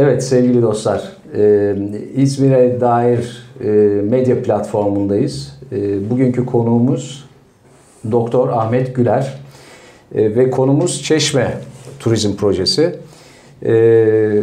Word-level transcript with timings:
Evet 0.00 0.24
sevgili 0.24 0.62
dostlar, 0.62 1.02
e, 1.36 1.74
İzmir'e 2.16 2.80
dair 2.80 3.46
e, 3.64 3.68
medya 4.02 4.42
platformundayız. 4.42 5.58
E, 5.72 6.10
bugünkü 6.10 6.46
konuğumuz 6.46 7.24
Doktor 8.10 8.48
Ahmet 8.48 8.94
Güler 8.96 9.34
e, 10.14 10.36
ve 10.36 10.50
konumuz 10.50 11.02
Çeşme 11.02 11.54
Turizm 12.00 12.36
Projesi. 12.36 12.94
E, 13.66 14.42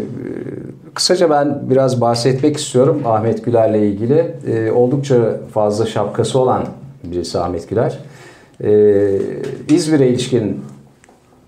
kısaca 0.93 1.29
ben 1.29 1.69
biraz 1.69 2.01
bahsetmek 2.01 2.57
istiyorum 2.57 3.01
Ahmet 3.05 3.45
Güler'le 3.45 3.81
ilgili. 3.81 4.25
E, 4.47 4.71
oldukça 4.71 5.39
fazla 5.53 5.85
şapkası 5.85 6.39
olan 6.39 6.65
birisi 7.03 7.39
Ahmet 7.39 7.69
Güler. 7.69 7.99
E, 8.63 9.11
İzmir'e 9.69 10.07
ilişkin 10.07 10.61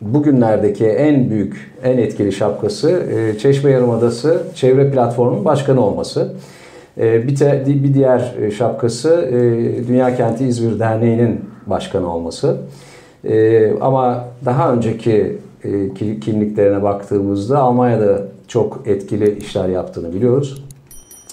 bugünlerdeki 0.02 0.86
en 0.86 1.30
büyük, 1.30 1.72
en 1.84 1.98
etkili 1.98 2.32
şapkası 2.32 2.90
e, 2.92 3.38
Çeşme 3.38 3.72
Yarımadası 3.72 4.44
Çevre 4.55 4.92
Platformu'nun 4.92 5.46
başkanı 5.46 5.86
olması. 5.86 6.34
E, 6.98 7.28
bir, 7.28 7.36
te, 7.36 7.64
bir 7.68 7.94
diğer 7.94 8.34
şapkası 8.58 9.30
e, 9.32 9.38
Dünya 9.88 10.16
Kenti 10.16 10.46
İzmir 10.46 10.80
Derneği'nin 10.80 11.40
başkanı 11.68 12.14
olması. 12.14 12.58
Ama 13.82 14.26
daha 14.46 14.74
önceki 14.74 15.38
kimliklerine 16.22 16.84
baktığımızda 16.84 17.60
Almanya'da 17.60 18.22
çok 18.48 18.82
etkili 18.86 19.38
işler 19.38 19.70
yaptığını 19.70 20.14
biliyoruz. 20.14 20.64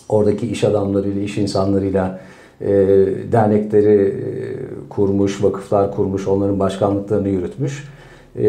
Oradaki 0.09 0.47
iş 0.47 0.65
adamlarıyla, 0.65 1.23
iş 1.23 1.39
insanlarıyla 1.39 2.21
dernekleri 3.33 4.15
kurmuş, 4.89 5.45
vakıflar 5.45 5.95
kurmuş, 5.95 6.29
onların 6.29 6.61
başkanlıklarını 6.61 7.29
yürütmüş. 7.29 7.85
Ee, 8.39 8.47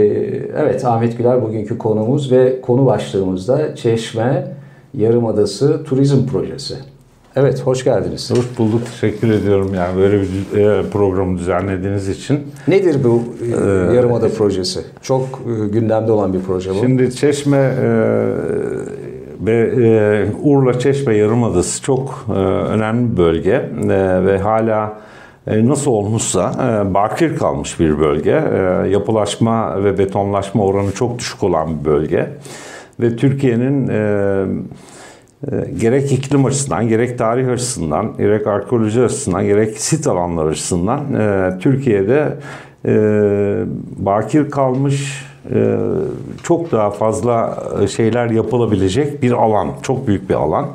evet 0.57 0.85
Ahmet 0.85 1.17
Güler 1.17 1.41
bugünkü 1.41 1.77
konumuz 1.77 2.31
ve 2.31 2.61
konu 2.61 2.85
başlığımızda 2.85 3.75
Çeşme 3.75 4.47
Yarımadası 4.93 5.83
Turizm 5.83 6.27
Projesi. 6.27 6.75
Evet, 7.35 7.61
hoş 7.65 7.83
geldiniz. 7.83 8.31
Hoş 8.31 8.57
bulduk, 8.57 8.81
teşekkür 8.85 9.29
ediyorum 9.29 9.71
yani 9.75 9.97
böyle 9.97 10.21
bir 10.21 10.57
e, 10.57 10.89
programı 10.89 11.37
düzenlediğiniz 11.37 12.09
için. 12.09 12.39
Nedir 12.67 13.03
bu 13.03 13.23
e, 13.41 13.45
ee, 13.45 13.95
Yarımada 13.95 14.29
projesi? 14.29 14.79
Çok 15.01 15.23
e, 15.23 15.67
gündemde 15.67 16.11
olan 16.11 16.33
bir 16.33 16.39
proje 16.39 16.69
bu. 16.69 16.75
Şimdi 16.75 17.15
Çeşme 17.15 17.75
ve 19.41 20.25
Urla 20.43 20.79
Çeşme 20.79 21.17
Yarımadası 21.17 21.81
çok 21.81 22.25
önemli 22.69 23.11
bir 23.11 23.17
bölge 23.17 23.69
ve 24.25 24.37
hala 24.37 24.99
nasıl 25.47 25.91
olmuşsa 25.91 26.51
e, 26.51 26.93
bakir 26.93 27.37
kalmış 27.37 27.79
bir 27.79 27.99
bölge. 27.99 28.31
E, 28.31 28.89
yapılaşma 28.89 29.83
ve 29.83 29.97
betonlaşma 29.97 30.63
oranı 30.65 30.91
çok 30.91 31.19
düşük 31.19 31.43
olan 31.43 31.79
bir 31.79 31.85
bölge. 31.85 32.29
Ve 32.99 33.15
Türkiye'nin 33.15 33.87
gerek 35.79 36.11
iklim 36.11 36.45
açısından, 36.45 36.87
gerek 36.87 37.17
tarih 37.17 37.49
açısından, 37.49 38.17
gerek 38.17 38.47
arkeoloji 38.47 39.01
açısından, 39.01 39.45
gerek 39.45 39.77
sit 39.77 40.07
alanları 40.07 40.49
açısından 40.49 41.01
Türkiye'de 41.59 42.37
bakir 43.97 44.49
kalmış 44.49 45.25
çok 46.43 46.71
daha 46.71 46.89
fazla 46.89 47.63
şeyler 47.87 48.29
yapılabilecek 48.29 49.23
bir 49.23 49.31
alan, 49.31 49.71
çok 49.81 50.07
büyük 50.07 50.29
bir 50.29 50.35
alan. 50.35 50.67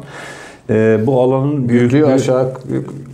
E, 0.71 0.99
bu 1.07 1.21
alanın 1.21 1.69
büyüklüğü, 1.69 1.93
büyüklüğü 1.93 2.07
aşağı 2.07 2.53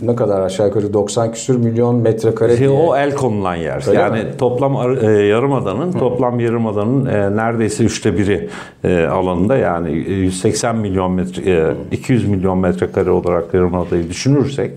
ne 0.01 0.15
kadar 0.15 0.41
aşağı 0.41 0.67
yukarı 0.67 0.93
90 0.93 1.31
küsür 1.31 1.55
milyon 1.57 1.95
metrekare. 1.95 2.57
Şey, 2.57 2.67
o 2.69 2.95
el 2.95 3.15
konulan 3.15 3.55
yer. 3.55 3.87
Öyle 3.87 3.99
yani 3.99 4.23
mi? 4.23 4.29
toplam 4.37 4.97
e, 5.03 5.11
yarımadanın 5.11 5.93
Hı. 5.93 5.99
toplam 5.99 6.39
yarımadanın 6.39 7.05
e, 7.05 7.35
neredeyse 7.37 7.83
üçte 7.83 8.17
biri 8.17 8.49
e, 8.83 9.05
alanında 9.05 9.57
yani 9.57 9.91
180 9.91 10.75
milyon 10.75 11.11
metre 11.11 11.51
e, 11.51 11.73
200 11.91 12.27
milyon 12.27 12.57
metrekare 12.57 13.11
olarak 13.11 13.53
yarımadayı 13.53 14.09
düşünürsek 14.09 14.71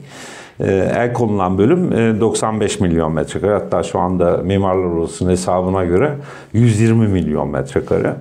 e, 0.61 0.91
el 0.97 1.13
konulan 1.13 1.59
bölüm 1.59 1.91
95 2.21 2.81
e, 2.81 2.85
milyon 2.85 3.13
metrekare. 3.13 3.53
Hatta 3.53 3.83
şu 3.83 3.99
anda 3.99 4.37
Mimarlar 4.37 4.97
Odası'nın 4.97 5.31
hesabına 5.31 5.85
göre 5.85 6.13
120 6.53 7.09
milyon 7.09 7.49
metrekare. 7.49 8.15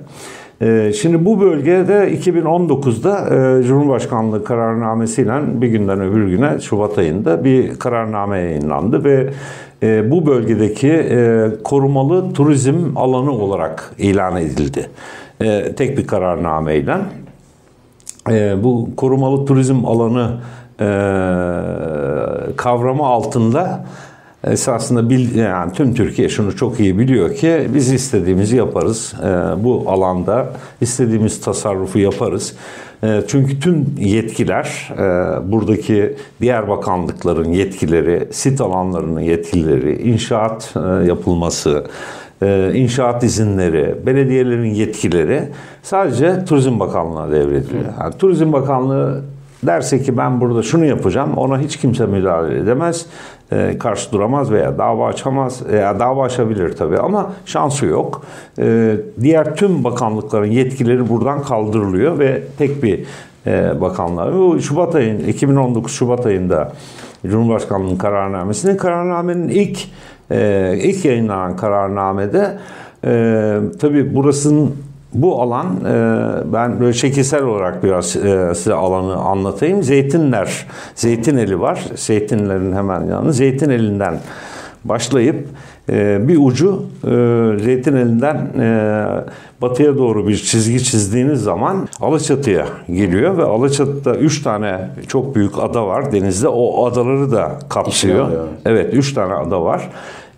Ee, 0.61 0.91
şimdi 0.95 1.25
bu 1.25 1.39
bölgede 1.41 2.13
2019'da 2.13 3.35
e, 3.59 3.63
Cumhurbaşkanlığı 3.63 4.43
kararnamesiyle 4.43 5.61
bir 5.61 5.67
günden 5.67 6.01
öbür 6.01 6.27
güne 6.27 6.59
Şubat 6.59 6.97
ayında 6.97 7.43
bir 7.43 7.79
kararname 7.79 8.39
yayınlandı 8.39 9.03
ve 9.03 9.29
e, 9.83 10.11
bu 10.11 10.25
bölgedeki 10.25 10.91
e, 10.91 11.47
korumalı 11.63 12.33
turizm 12.33 12.97
alanı 12.97 13.31
olarak 13.31 13.93
ilan 13.97 14.35
edildi. 14.35 14.89
Tek 15.75 15.97
bir 15.97 16.07
kararnameyle. 16.07 16.95
Bu 18.63 18.89
korumalı 18.97 19.45
turizm 19.45 19.85
alanı 19.85 20.39
kavramı 22.57 23.05
altında 23.05 23.85
esasında 24.43 25.09
bil, 25.09 25.35
yani 25.35 25.73
tüm 25.73 25.93
Türkiye 25.93 26.29
şunu 26.29 26.55
çok 26.55 26.79
iyi 26.79 26.99
biliyor 26.99 27.35
ki 27.35 27.67
biz 27.73 27.93
istediğimizi 27.93 28.55
yaparız. 28.55 29.13
E, 29.23 29.63
bu 29.63 29.83
alanda 29.87 30.53
istediğimiz 30.81 31.41
tasarrufu 31.41 31.99
yaparız. 31.99 32.53
E, 33.03 33.21
çünkü 33.27 33.59
tüm 33.59 33.85
yetkiler, 33.99 34.89
e, 34.93 35.01
buradaki 35.51 36.15
diğer 36.41 36.69
bakanlıkların 36.69 37.51
yetkileri, 37.51 38.27
sit 38.31 38.61
alanlarının 38.61 39.21
yetkileri, 39.21 40.01
inşaat 40.01 40.73
e, 40.75 41.05
yapılması, 41.07 41.85
e, 42.41 42.71
inşaat 42.75 43.23
izinleri, 43.23 43.95
belediyelerin 44.05 44.73
yetkileri 44.73 45.43
sadece 45.83 46.45
Turizm 46.45 46.79
Bakanlığı'na 46.79 47.31
devrediliyor. 47.31 47.83
Yani 48.01 48.17
Turizm 48.17 48.53
Bakanlığı 48.53 49.21
derse 49.63 50.01
ki 50.01 50.17
ben 50.17 50.41
burada 50.41 50.63
şunu 50.63 50.85
yapacağım 50.85 51.37
ona 51.37 51.59
hiç 51.59 51.77
kimse 51.77 52.05
müdahale 52.05 52.57
edemez. 52.57 53.05
E, 53.51 53.77
karşı 53.79 54.11
duramaz 54.11 54.51
veya 54.51 54.77
dava 54.77 55.07
açamaz 55.07 55.65
veya 55.71 55.99
dava 55.99 56.23
açabilir 56.23 56.77
tabii 56.77 56.97
ama 56.97 57.33
şansı 57.45 57.85
yok. 57.85 58.21
E, 58.59 58.95
diğer 59.21 59.55
tüm 59.55 59.83
bakanlıkların 59.83 60.51
yetkileri 60.51 61.09
buradan 61.09 61.41
kaldırılıyor 61.41 62.19
ve 62.19 62.43
tek 62.57 62.83
bir 62.83 63.05
e, 63.47 63.81
bakanlığa. 63.81 64.33
Bu 64.33 64.61
Şubat 64.61 64.95
ayın 64.95 65.19
2019 65.19 65.91
Şubat 65.91 66.25
ayında 66.25 66.71
Cumhurbaşkanlığı'nın 67.27 67.97
kararnamesinin 67.97 68.77
kararnamenin 68.77 69.49
ilk 69.49 69.79
ilk 70.83 71.05
yayınlanan 71.05 71.55
kararnamede 71.55 72.57
tabii 73.79 74.15
burasının 74.15 74.75
bu 75.13 75.41
alan 75.41 75.65
e, 75.85 76.53
ben 76.53 76.79
böyle 76.79 76.93
şekilsel 76.93 77.43
olarak 77.43 77.83
biraz 77.83 78.15
e, 78.15 78.55
size 78.55 78.73
alanı 78.73 79.15
anlatayım. 79.15 79.83
Zeytinler, 79.83 80.67
zeytin 80.95 81.37
eli 81.37 81.59
var. 81.59 81.85
Zeytinlerin 81.95 82.73
hemen 82.73 83.05
yanı. 83.05 83.33
Zeytin 83.33 83.69
elinden 83.69 84.19
başlayıp 84.83 85.47
e, 85.89 86.27
bir 86.27 86.37
ucu 86.41 86.83
zeytin 87.63 87.95
elinden 87.95 88.47
batıya 89.61 89.97
doğru 89.97 90.27
bir 90.27 90.37
çizgi 90.37 90.83
çizdiğiniz 90.83 91.43
zaman 91.43 91.87
Alaçatı'ya 92.01 92.65
geliyor 92.87 93.37
ve 93.37 93.43
Alaçatı'da 93.43 94.15
3 94.15 94.43
tane 94.43 94.89
çok 95.07 95.35
büyük 95.35 95.59
ada 95.59 95.87
var 95.87 96.11
denizde. 96.11 96.47
O 96.47 96.85
adaları 96.85 97.31
da 97.31 97.59
kapsıyor. 97.69 98.27
Evet 98.65 98.93
3 98.93 99.13
tane 99.13 99.33
ada 99.33 99.63
var. 99.63 99.89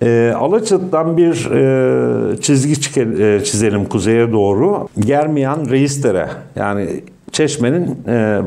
E, 0.03 0.33
Alaçatı'dan 0.37 1.17
bir 1.17 1.51
e, 1.51 2.41
çizgi 2.41 2.99
e, 3.23 3.43
çizelim 3.43 3.85
kuzeye 3.85 4.31
doğru. 4.31 4.87
Germiyan 4.99 5.69
Reistere 5.69 6.27
yani 6.55 6.87
Çeşme'nin 7.31 7.97
e, 8.07 8.41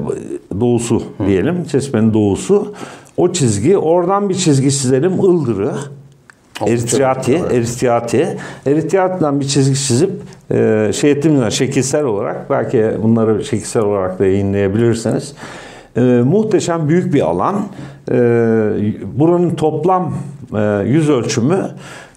doğusu 0.61 1.03
diyelim. 1.27 1.65
Çeşme'nin 1.65 2.15
doğusu. 2.15 2.75
O 3.17 3.33
çizgi 3.33 3.79
oradan 3.79 4.29
bir 4.29 4.35
çizgi 4.35 4.71
çizelim 4.71 5.13
Ildır'ı. 5.13 5.73
Eritriyati, 6.67 7.35
Eritriyati. 7.35 8.37
Eritriyati'den 8.67 9.41
bir 9.41 9.45
çizgi 9.45 9.75
çizip 9.75 10.11
e, 10.51 10.91
şey 10.95 11.11
ettiğimizden 11.11 11.49
şekilsel 11.49 12.05
olarak 12.05 12.51
belki 12.51 12.91
bunları 13.03 13.45
şekilsel 13.45 13.83
olarak 13.83 14.19
da 14.19 14.27
yayınlayabilirsiniz. 14.27 15.35
E, 15.97 16.01
muhteşem 16.25 16.89
büyük 16.89 17.15
bir 17.15 17.21
alan. 17.21 17.67
E, 18.11 18.15
buranın 19.19 19.51
toplam 19.51 20.15
yüz 20.87 21.11
ölçümü 21.11 21.71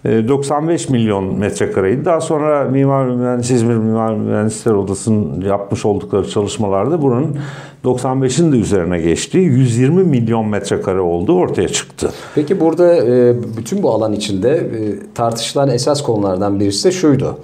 95 0.06 0.89
e, 0.89 0.92
milyon 0.94 1.36
metrekareydi. 1.36 2.06
Daha 2.06 2.22
sonra 2.22 2.63
Mimar 2.63 3.06
Mühendis 3.06 3.51
İzmir 3.51 3.75
Mimar 3.75 4.13
Mühendisler 4.13 4.72
Odası'nın 4.72 5.42
yapmış 5.42 5.86
oldukları 5.86 6.30
çalışmalarda 6.30 7.01
buranın 7.01 7.38
95'in 7.84 8.51
de 8.51 8.57
üzerine 8.57 9.01
geçtiği 9.01 9.45
120 9.45 10.04
milyon 10.04 10.48
metrekare 10.48 11.00
olduğu 11.00 11.36
ortaya 11.36 11.68
çıktı. 11.68 12.12
Peki 12.36 12.60
burada 12.60 12.95
e, 12.95 13.36
bütün 13.57 13.84
bu 13.84 13.92
alan 13.92 14.13
içinde 14.13 14.69
tartışılan 15.16 15.69
esas 15.69 16.04
konulardan 16.04 16.60
birisi 16.60 16.88
de 16.88 16.92
şuydu. 16.92 17.38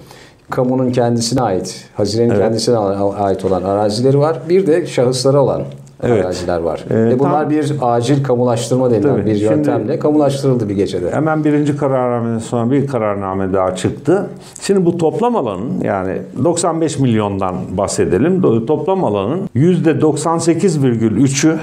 Kamunun 0.50 0.92
kendisine 0.92 1.40
ait, 1.40 1.84
hazinenin 1.94 2.30
evet. 2.30 2.40
kendisine 2.40 2.76
ait 2.76 3.44
olan 3.44 3.62
arazileri 3.62 4.18
var. 4.18 4.38
Bir 4.48 4.66
de 4.66 4.86
şahıslara 4.86 5.42
olan 5.42 5.62
evet. 6.02 6.24
araziler 6.24 6.58
var. 6.58 6.84
Ee, 6.90 6.94
Ve 6.94 7.18
bunlar 7.18 7.42
tam, 7.42 7.50
bir 7.50 7.72
acil 7.82 8.24
kamulaştırma 8.24 8.90
denilen 8.90 9.16
tabii, 9.16 9.26
bir 9.26 9.36
yöntemle 9.36 9.86
şimdi, 9.86 9.98
kamulaştırıldı 9.98 10.68
bir 10.68 10.74
gecede. 10.74 11.12
Hemen 11.12 11.44
birinci 11.44 11.76
kararnameden 11.76 12.38
sonra 12.38 12.70
bir 12.70 12.86
kararname 12.86 13.52
daha 13.52 13.76
çıktı. 13.76 14.26
Şimdi 14.60 14.84
bu 14.84 14.98
toplam 14.98 15.36
alanın 15.36 15.80
yani 15.82 16.18
95 16.44 16.98
milyondan 16.98 17.54
bahsedelim. 17.70 18.42
Toplam 18.66 19.04
alanın 19.04 19.48
%98,3'ü 19.56 21.56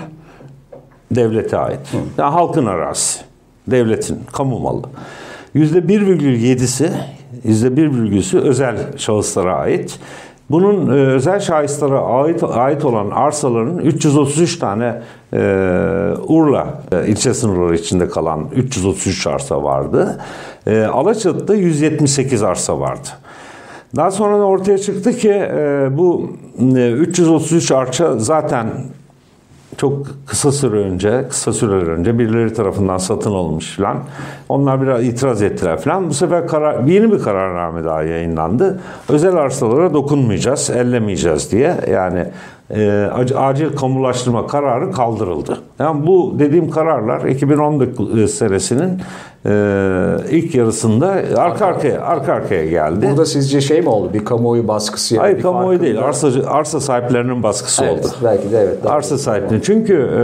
devlete 1.11 1.57
ait. 1.57 1.93
Hı. 1.93 1.97
Yani 2.17 2.31
halkın 2.31 2.65
arazisi. 2.65 3.19
Devletin, 3.67 4.19
kamu 4.33 4.59
malı. 4.59 4.81
%1,7'si 5.55 6.89
%1,'sü 7.45 8.39
özel 8.39 8.77
şahıslara 8.97 9.55
ait. 9.55 9.99
Bunun 10.51 10.87
e, 10.87 10.91
özel 10.91 11.39
şahıslara 11.39 12.01
ait, 12.01 12.43
ait 12.43 12.85
olan 12.85 13.09
arsaların 13.09 13.77
333 13.77 14.59
tane 14.59 15.01
e, 15.33 15.37
Urla 16.27 16.81
e, 16.91 17.07
ilçe 17.07 17.33
sınırları 17.33 17.75
içinde 17.75 18.09
kalan 18.09 18.45
333 18.55 19.27
arsa 19.27 19.63
vardı. 19.63 20.17
E, 20.67 20.83
Alaçatı'da 20.83 21.55
178 21.55 22.43
arsa 22.43 22.79
vardı. 22.79 23.07
Daha 23.95 24.11
sonra 24.11 24.39
da 24.39 24.43
ortaya 24.43 24.77
çıktı 24.77 25.11
ki 25.11 25.31
e, 25.31 25.87
bu 25.91 26.29
e, 26.75 26.91
333 26.91 27.71
arsa 27.71 28.17
zaten 28.17 28.67
çok 29.77 30.07
kısa 30.27 30.51
süre 30.51 30.77
önce, 30.77 31.25
kısa 31.29 31.53
süreler 31.53 31.87
önce 31.87 32.19
birileri 32.19 32.53
tarafından 32.53 32.97
satın 32.97 33.31
alınmış 33.31 33.75
falan. 33.75 33.97
Onlar 34.49 34.81
biraz 34.81 35.03
itiraz 35.03 35.41
ettiler 35.41 35.79
falan. 35.79 36.09
Bu 36.09 36.13
sefer 36.13 36.47
karar, 36.47 36.83
yeni 36.83 37.11
bir 37.11 37.19
kararname 37.19 37.83
daha 37.83 38.03
yayınlandı. 38.03 38.79
Özel 39.09 39.35
arsalara 39.35 39.93
dokunmayacağız, 39.93 40.69
ellemeyeceğiz 40.69 41.51
diye. 41.51 41.75
Yani 41.91 42.25
e, 42.75 43.09
acil 43.35 43.75
kamulaştırma 43.75 44.47
kararı 44.47 44.91
kaldırıldı. 44.91 45.57
Yani 45.79 46.07
bu 46.07 46.35
dediğim 46.39 46.69
kararlar 46.69 47.25
2019 47.25 48.31
senesinin 48.31 49.01
e, 49.45 49.51
ilk 50.29 50.55
yarısında 50.55 51.07
arka 51.37 51.65
arkaya 51.65 52.01
arka 52.01 52.33
arkaya 52.33 52.65
geldi. 52.65 53.07
Burada 53.09 53.25
sizce 53.25 53.61
şey 53.61 53.81
mi 53.81 53.89
oldu? 53.89 54.13
Bir 54.13 54.25
kamuoyu 54.25 54.67
baskısı 54.67 55.15
yani 55.15 55.21
Hayır 55.21 55.41
kamuoyu 55.41 55.81
değil. 55.81 55.99
Arsa 55.99 56.29
arsa 56.47 56.79
sahiplerinin 56.79 57.43
baskısı 57.43 57.85
evet, 57.85 58.05
oldu. 58.05 58.13
Belki 58.23 58.51
de 58.51 58.57
evet. 58.57 58.77
Arsa 58.85 59.17
sahiplerinin. 59.17 59.61
Çünkü 59.61 59.93
e, 59.93 60.23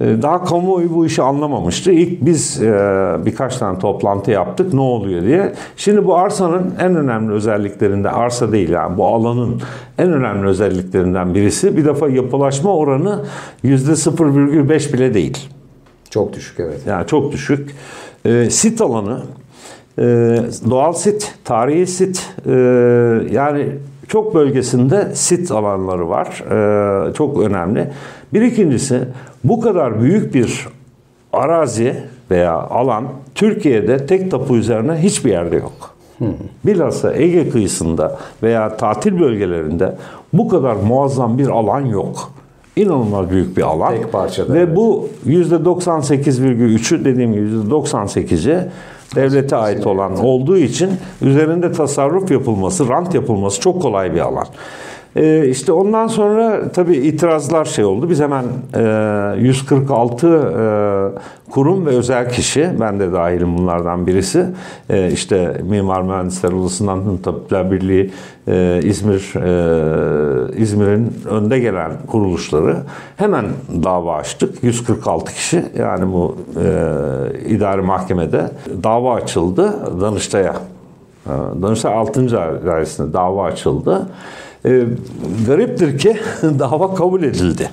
daha 0.00 0.44
kamuoyu 0.44 0.94
bu 0.94 1.06
işi 1.06 1.22
anlamamıştı. 1.22 1.92
İlk 1.92 2.24
biz 2.24 2.62
e, 2.62 2.72
birkaç 3.24 3.56
tane 3.56 3.78
toplantı 3.78 4.30
yaptık 4.30 4.74
ne 4.74 4.80
oluyor 4.80 5.22
diye. 5.22 5.52
Şimdi 5.76 6.06
bu 6.06 6.16
arsanın 6.16 6.74
en 6.80 6.96
önemli 6.96 7.32
özelliklerinden, 7.32 8.12
arsa 8.12 8.52
değil 8.52 8.68
yani 8.68 8.98
bu 8.98 9.06
alanın 9.06 9.62
en 9.98 10.12
önemli 10.12 10.46
özelliklerinden 10.46 11.34
birisi 11.34 11.76
bir 11.76 11.84
defa 11.84 12.08
yapılaşma 12.08 12.76
oranı 12.76 13.24
%0,5 13.64 14.92
bile 14.92 15.14
değil. 15.14 15.48
Çok 16.10 16.32
düşük 16.32 16.60
evet. 16.60 16.80
Yani 16.86 17.06
çok 17.06 17.32
düşük. 17.32 17.74
E, 18.24 18.50
sit 18.50 18.80
alanı, 18.80 19.22
e, 19.98 20.02
doğal 20.70 20.92
sit, 20.92 21.34
tarihi 21.44 21.86
sit 21.86 22.30
e, 22.46 22.52
yani 23.30 23.68
çok 24.08 24.34
bölgesinde 24.34 25.08
sit 25.14 25.50
alanları 25.50 26.08
var. 26.08 26.44
Çok 27.14 27.40
önemli. 27.40 27.90
Bir 28.34 28.42
ikincisi 28.42 29.00
bu 29.44 29.60
kadar 29.60 30.00
büyük 30.00 30.34
bir 30.34 30.68
arazi 31.32 31.96
veya 32.30 32.52
alan 32.52 33.04
Türkiye'de 33.34 34.06
tek 34.06 34.30
tapu 34.30 34.56
üzerine 34.56 34.92
hiçbir 34.92 35.30
yerde 35.30 35.56
yok. 35.56 35.94
Hmm. 36.18 36.28
Bilhassa 36.64 37.14
Ege 37.14 37.50
kıyısında 37.50 38.18
veya 38.42 38.76
tatil 38.76 39.20
bölgelerinde 39.20 39.96
bu 40.32 40.48
kadar 40.48 40.74
muazzam 40.74 41.38
bir 41.38 41.48
alan 41.48 41.80
yok. 41.80 42.30
İnanılmaz 42.76 43.30
büyük 43.30 43.56
bir 43.56 43.62
alan. 43.62 43.94
Tek 43.96 44.12
parçada. 44.12 44.54
Ve 44.54 44.58
evet. 44.58 44.76
bu 44.76 45.08
%98,3'ü 45.26 47.04
dediğim 47.04 47.32
gibi 47.32 47.46
%98'i 47.46 48.68
devlete 49.14 49.56
ait 49.56 49.86
olan 49.86 50.16
olduğu 50.16 50.56
için 50.56 50.90
üzerinde 51.22 51.72
tasarruf 51.72 52.30
yapılması, 52.30 52.88
rant 52.88 53.14
yapılması 53.14 53.60
çok 53.60 53.82
kolay 53.82 54.14
bir 54.14 54.20
alan. 54.20 54.46
E, 55.16 55.48
işte 55.48 55.72
ondan 55.72 56.06
sonra 56.06 56.72
tabii 56.72 56.96
itirazlar 56.96 57.64
şey 57.64 57.84
oldu. 57.84 58.10
Biz 58.10 58.20
hemen 58.20 58.44
e, 58.74 59.40
146 59.40 60.26
e, 60.26 61.50
kurum 61.50 61.86
ve 61.86 61.90
özel 61.90 62.30
kişi, 62.30 62.70
ben 62.80 63.00
de 63.00 63.12
dahilim 63.12 63.58
bunlardan 63.58 64.06
birisi. 64.06 64.46
E, 64.90 65.10
işte 65.12 65.60
Mimar 65.70 66.02
Mühendisler 66.02 66.52
Odası'ndan 66.52 67.16
Tabipler 67.16 67.70
Birliği, 67.70 68.10
e, 68.48 68.80
İzmir, 68.84 69.34
e, 69.36 70.56
İzmir'in 70.56 71.12
önde 71.30 71.58
gelen 71.58 71.92
kuruluşları 72.06 72.76
hemen 73.16 73.44
dava 73.82 74.16
açtık. 74.16 74.64
146 74.64 75.32
kişi 75.32 75.64
yani 75.78 76.12
bu 76.12 76.36
e, 76.64 77.48
idari 77.48 77.82
mahkemede 77.82 78.50
dava 78.82 79.14
açıldı 79.14 79.74
Danıştay'a. 80.00 80.54
E, 81.26 81.32
Danıştay 81.62 81.94
6. 81.94 82.30
dairesinde 82.66 83.12
dava 83.12 83.44
açıldı. 83.44 84.08
E, 84.66 84.82
gariptir 85.46 85.98
ki 85.98 86.16
dava 86.58 86.94
kabul 86.94 87.22
edildi. 87.22 87.68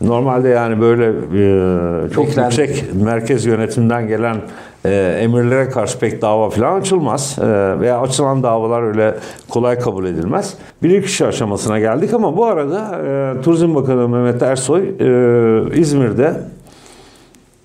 Normalde 0.00 0.48
yani 0.48 0.80
böyle 0.80 1.06
e, 1.06 2.10
çok 2.10 2.26
Beklendi. 2.26 2.60
yüksek 2.60 2.84
merkez 2.94 3.46
yönetimden 3.46 4.08
gelen 4.08 4.36
e, 4.84 5.18
emirlere 5.22 5.68
karşı 5.68 5.98
pek 5.98 6.22
dava 6.22 6.50
falan 6.50 6.80
açılmaz. 6.80 7.38
E, 7.38 7.80
veya 7.80 8.00
açılan 8.00 8.42
davalar 8.42 8.82
öyle 8.82 9.14
kolay 9.48 9.78
kabul 9.78 10.06
edilmez. 10.06 10.54
Bilirkişi 10.82 11.26
aşamasına 11.26 11.78
geldik 11.78 12.14
ama 12.14 12.36
bu 12.36 12.46
arada 12.46 13.00
e, 13.06 13.42
Turizm 13.42 13.74
Bakanı 13.74 14.08
Mehmet 14.08 14.42
Ersoy 14.42 14.82
e, 14.82 15.80
İzmir'de 15.80 16.34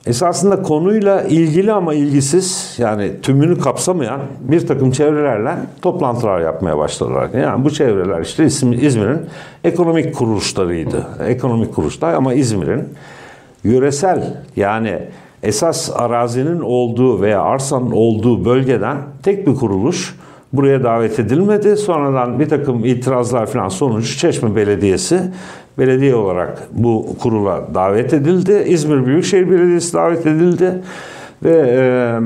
esasında 0.06 0.62
konuyla 0.62 1.22
ilgili 1.22 1.72
ama 1.72 1.94
ilgisiz 1.94 2.76
yani 2.78 3.12
tümünü 3.22 3.60
kapsamayan 3.60 4.22
bir 4.40 4.68
takım 4.68 4.92
çevrelerle 4.92 5.56
toplantılar 5.82 6.42
yapmaya 6.42 6.78
başladılar. 6.78 7.30
Yani 7.34 7.66
bu 7.66 7.70
çevreler 7.70 8.22
işte 8.22 8.46
İzmir'in 8.46 9.20
ekonomik 9.64 10.16
kuruluşlarıydı. 10.16 11.08
Ekonomik 11.28 11.76
kuruluşlar 11.76 12.14
ama 12.14 12.34
İzmir'in 12.34 12.84
yöresel 13.64 14.34
yani 14.56 15.00
esas 15.44 15.92
arazinin 15.96 16.60
olduğu 16.60 17.22
veya 17.22 17.42
arsanın 17.42 17.92
olduğu 17.92 18.46
bölgeden 18.46 18.98
tek 19.24 19.48
bir 19.48 19.56
kuruluş 19.56 20.16
buraya 20.54 20.84
davet 20.84 21.20
edilmedi. 21.20 21.78
Sonradan 21.78 22.40
bir 22.40 22.50
takım 22.50 22.86
itirazlar 22.86 23.46
falan 23.46 23.70
sonucu 23.70 24.18
Çeşme 24.18 24.56
Belediyesi 24.56 25.22
belediye 25.78 26.16
olarak 26.16 26.68
bu 26.72 27.06
kurula 27.22 27.64
davet 27.74 28.14
edildi. 28.14 28.64
İzmir 28.68 29.06
Büyükşehir 29.06 29.52
Belediyesi 29.52 29.94
davet 29.94 30.26
edildi 30.26 30.82
ve 31.44 31.68
e, 31.70 32.20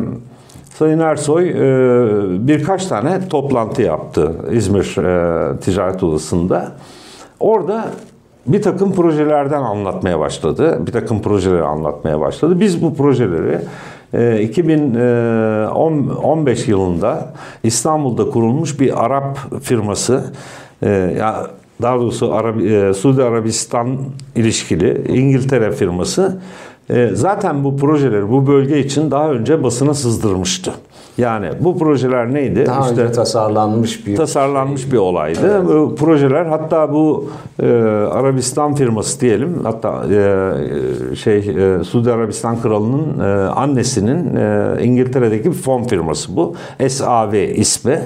Sayın 0.75 0.99
Ersoy 0.99 1.49
e, 1.49 2.47
birkaç 2.47 2.85
tane 2.85 3.27
toplantı 3.29 3.81
yaptı 3.81 4.31
İzmir 4.51 4.97
e, 4.97 5.59
Ticaret 5.59 6.03
Odası'nda. 6.03 6.71
Orada 7.39 7.85
bir 8.47 8.61
takım 8.61 8.93
projelerden 8.93 9.61
anlatmaya 9.61 10.19
başladı. 10.19 10.79
Bir 10.87 10.91
takım 10.91 11.21
projeleri 11.21 11.63
anlatmaya 11.63 12.19
başladı. 12.19 12.59
Biz 12.59 12.81
bu 12.81 12.95
projeleri 12.95 13.59
2015 14.43 16.67
e, 16.67 16.71
yılında 16.71 17.33
İstanbul'da 17.63 18.29
kurulmuş 18.29 18.79
bir 18.79 19.05
Arap 19.05 19.37
firması 19.61 20.33
e, 20.81 20.89
ya 20.89 21.47
daha 21.81 21.99
doğrusu 21.99 22.33
Arabi, 22.33 22.73
e, 22.73 22.93
Suudi 22.93 23.23
Arabistan 23.23 23.97
ilişkili 24.35 25.03
İngiltere 25.07 25.71
firması 25.71 26.39
e, 26.89 27.09
zaten 27.13 27.63
bu 27.63 27.77
projeleri 27.77 28.29
bu 28.31 28.47
bölge 28.47 28.79
için 28.79 29.11
daha 29.11 29.31
önce 29.31 29.63
basına 29.63 29.93
sızdırmıştı. 29.93 30.73
Yani 31.17 31.49
bu 31.59 31.77
projeler 31.77 32.33
neydi? 32.33 32.65
Daha 32.65 32.89
işte 32.89 33.01
önce 33.01 33.11
tasarlanmış 33.13 34.07
bir 34.07 34.15
tasarlanmış 34.15 34.81
şey. 34.81 34.91
bir 34.91 34.97
olaydı. 34.97 35.39
Evet. 35.43 35.65
Bu 35.65 35.95
projeler 35.95 36.45
hatta 36.45 36.93
bu 36.93 37.29
e, 37.59 37.71
Arabistan 38.11 38.75
firması 38.75 39.21
diyelim. 39.21 39.59
Hatta 39.63 40.05
e, 40.13 41.15
şey 41.15 41.37
e, 41.37 41.83
Suudi 41.83 42.11
Arabistan 42.11 42.61
kralının 42.61 43.19
e, 43.19 43.49
annesinin 43.49 44.35
e, 44.35 44.77
İngiltere'deki 44.83 45.51
bir 45.51 45.57
fon 45.57 45.83
firması 45.83 46.35
bu. 46.35 46.55
SAV 46.87 47.33
ismi. 47.33 47.99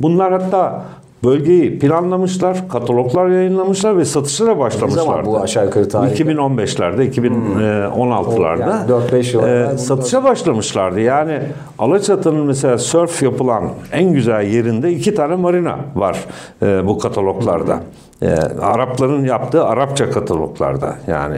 Bunlar 0.00 0.32
hatta 0.32 0.84
bölgeyi 1.26 1.78
planlamışlar, 1.78 2.68
kataloglar 2.68 3.28
yayınlamışlar 3.28 3.98
ve 3.98 4.04
satışlara 4.04 4.58
başlamışlar. 4.58 5.26
bu 5.26 5.40
aşağı 5.40 5.64
yukarı 5.64 5.88
tarihte? 5.88 6.24
2015'lerde, 6.24 7.10
2016'larda. 7.10 8.60
Yani 8.60 8.90
4-5 8.90 9.36
yıl 9.36 9.72
e, 9.74 9.78
satışa 9.78 10.24
başlamışlardı. 10.24 11.00
Yani 11.00 11.40
Alaçatı'nın 11.78 12.46
mesela 12.46 12.78
surf 12.78 13.22
yapılan 13.22 13.64
en 13.92 14.12
güzel 14.12 14.46
yerinde 14.46 14.92
iki 14.92 15.14
tane 15.14 15.36
marina 15.36 15.78
var 15.94 16.18
e, 16.62 16.86
bu 16.86 16.98
kataloglarda. 16.98 17.80
E, 18.22 18.30
Arapların 18.60 19.24
yaptığı 19.24 19.64
Arapça 19.64 20.10
kataloglarda 20.10 20.94
yani 21.06 21.36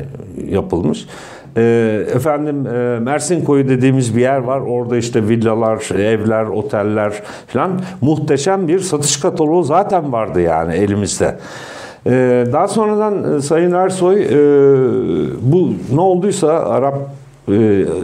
yapılmış. 0.49 1.07
Ee, 1.59 2.07
efendim 2.15 2.67
e, 2.67 2.99
Mersin 3.01 3.45
Koyu 3.45 3.69
dediğimiz 3.69 4.17
bir 4.17 4.21
yer 4.21 4.39
var. 4.39 4.61
Orada 4.61 4.97
işte 4.97 5.29
villalar, 5.29 5.95
evler, 5.99 6.45
oteller 6.45 7.23
falan 7.47 7.71
muhteşem 8.01 8.69
bir 8.69 8.81
satış 8.81 9.17
kataloğu 9.17 9.63
zaten 9.63 10.13
vardı 10.13 10.41
yani 10.41 10.75
elimizde. 10.75 11.39
Ee, 12.07 12.45
daha 12.53 12.69
sonradan 12.69 13.37
e, 13.37 13.41
Sayın 13.41 13.73
Ersoy 13.73 14.23
e, 14.23 14.29
bu 15.43 15.73
ne 15.95 16.01
olduysa 16.01 16.49
Arap 16.49 16.99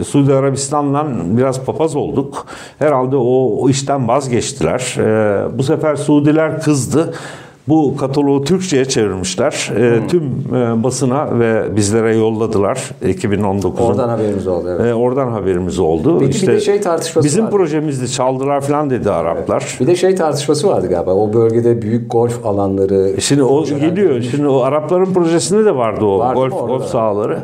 Suudi 0.07 0.33
Arabistan'dan 0.33 1.37
biraz 1.37 1.65
papaz 1.65 1.95
olduk. 1.95 2.45
Herhalde 2.79 3.15
o, 3.15 3.57
o 3.61 3.69
işten 3.69 4.07
vazgeçtiler. 4.07 4.95
E, 4.99 5.57
bu 5.57 5.63
sefer 5.63 5.95
Suudiler 5.95 6.61
kızdı. 6.61 7.13
Bu 7.67 7.97
kataloğu 7.97 8.43
Türkçe'ye 8.43 8.85
çevirmişler. 8.85 9.71
E, 9.77 10.07
tüm 10.07 10.23
e, 10.55 10.83
basına 10.83 11.39
ve 11.39 11.75
bizlere 11.75 12.15
yolladılar 12.15 12.91
2019'un. 13.05 13.87
Oradan 13.87 14.09
haberimiz 14.09 14.47
oldu. 14.47 14.69
Evet. 14.69 14.85
E, 14.85 14.93
oradan 14.93 15.31
haberimiz 15.31 15.79
oldu. 15.79 16.19
Peki 16.19 16.41
bir 16.41 16.47
de 16.47 16.59
şey 16.59 16.81
tartışması 16.81 17.27
Bizim 17.27 17.43
vardı. 17.45 17.55
projemizdi 17.55 18.11
çaldılar 18.11 18.61
falan 18.61 18.89
dedi 18.89 19.11
Araplar. 19.11 19.77
Bir 19.79 19.87
de 19.87 19.95
şey 19.95 20.15
tartışması 20.15 20.67
vardı 20.67 20.87
galiba. 20.89 21.13
O 21.13 21.33
bölgede 21.33 21.81
büyük 21.81 22.11
golf 22.11 22.45
alanları. 22.45 23.21
Şimdi 23.21 23.43
o 23.43 23.65
geliyor. 23.65 24.21
Şimdi 24.21 24.47
o 24.47 24.61
Arapların 24.61 25.13
projesinde 25.13 25.65
de 25.65 25.75
vardı 25.75 26.05
o 26.05 26.19
Vardı 26.19 26.39
golf 26.39 26.67
golf 26.67 26.85
sahaları. 26.85 27.39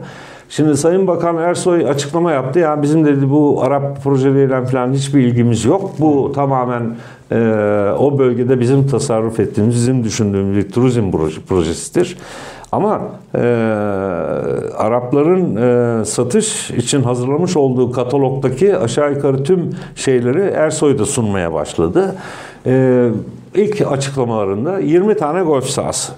Şimdi 0.49 0.77
Sayın 0.77 1.07
Bakan 1.07 1.37
Ersoy 1.37 1.89
açıklama 1.89 2.31
yaptı. 2.31 2.59
Ya 2.59 2.81
bizim 2.81 3.05
dedi 3.05 3.29
bu 3.29 3.63
Arap 3.63 4.03
projeleriyle 4.03 4.65
falan 4.65 4.93
hiçbir 4.93 5.21
ilgimiz 5.21 5.65
yok. 5.65 5.91
Bu 5.99 6.31
tamamen 6.35 6.81
e, 6.81 6.93
o 7.99 8.19
bölgede 8.19 8.59
bizim 8.59 8.87
tasarruf 8.87 9.39
ettiğimiz, 9.39 9.75
bizim 9.75 10.03
düşündüğümüz 10.03 10.57
bir 10.65 10.71
turizm 10.71 11.03
proje- 11.03 11.41
projesidir. 11.41 12.17
Ama 12.71 13.01
e, 13.35 13.39
Arapların 14.77 15.55
e, 15.55 16.05
satış 16.05 16.71
için 16.71 17.03
hazırlamış 17.03 17.57
olduğu 17.57 17.91
katalogdaki 17.91 18.77
aşağı 18.77 19.13
yukarı 19.13 19.43
tüm 19.43 19.69
şeyleri 19.95 20.41
Ersoy 20.41 20.99
da 20.99 21.05
sunmaya 21.05 21.53
başladı. 21.53 22.15
E, 22.65 23.07
ilk 23.55 23.91
açıklamalarında 23.91 24.79
20 24.79 25.17
tane 25.17 25.41
golf 25.41 25.65
sahası. 25.65 26.13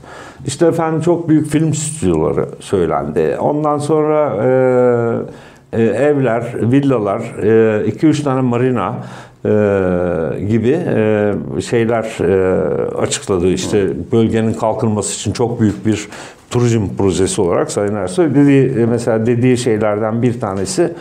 İşte 0.46 0.65
efendim 0.65 1.01
çok 1.01 1.29
büyük 1.29 1.48
film 1.48 1.74
stüdyoları 1.74 2.46
söylendi. 2.60 3.38
Ondan 3.39 3.77
sonra 3.77 4.36
e, 5.74 5.82
e, 5.82 5.84
evler, 5.84 6.53
villalar, 6.62 7.20
2-3 7.20 8.24
tane 8.24 8.41
marina 8.41 8.89
e, 8.89 8.93
gibi 10.48 10.70
e, 10.70 11.62
şeyler 11.62 12.04
e, 12.04 12.96
açıkladı. 12.98 13.48
İşte 13.48 13.88
bölgenin 14.12 14.54
kalkınması 14.54 15.16
için 15.16 15.32
çok 15.32 15.62
büyük 15.62 15.86
bir 15.86 16.08
turizm 16.50 16.88
projesi 16.98 17.42
olarak 17.42 17.72
Sayın 17.72 17.96
Ersoy 17.96 18.36
dediği, 18.36 18.80
e, 18.80 18.86
mesela 18.86 19.26
dediği 19.26 19.58
şeylerden 19.58 20.22
bir 20.22 20.40
tanesi 20.40 20.94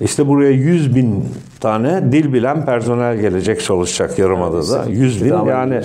işte 0.00 0.28
buraya 0.28 0.50
100 0.50 0.96
bin 0.96 1.24
tane 1.60 2.12
dil 2.12 2.32
bilen 2.32 2.64
personel 2.66 3.16
gelecek 3.16 3.60
çalışacak 3.60 4.18
Yarımada'da. 4.18 4.84
100 4.90 5.24
bin 5.24 5.28
yani. 5.46 5.80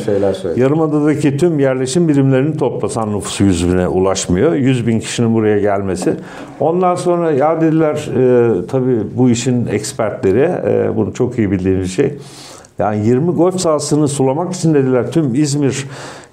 Yarımada'daki 0.56 1.38
tüm 1.38 1.60
yerleşim 1.60 2.08
birimlerini 2.08 2.58
toplasan 2.58 3.16
nüfusu 3.16 3.44
100 3.44 3.74
bine 3.74 3.88
ulaşmıyor. 3.88 4.54
100 4.54 4.88
bin 4.88 5.00
kişinin 5.00 5.34
buraya 5.34 5.60
gelmesi. 5.60 6.14
Ondan 6.60 6.96
sonra 6.96 7.32
ya 7.32 7.62
dediler 7.62 8.10
e, 8.18 8.68
tabii 8.68 8.98
bu 9.16 9.30
işin 9.30 9.68
ekspertleri 9.68 10.50
e, 10.68 10.96
bunu 10.96 11.14
çok 11.14 11.38
iyi 11.40 11.52
bildiğimiz 11.52 11.96
şey. 11.96 12.14
Yani 12.80 13.08
20 13.08 13.32
golf 13.32 13.60
sahasını 13.60 14.08
sulamak 14.08 14.54
için 14.54 14.74
dediler 14.74 15.12
tüm 15.12 15.36
İzmir 15.36 15.86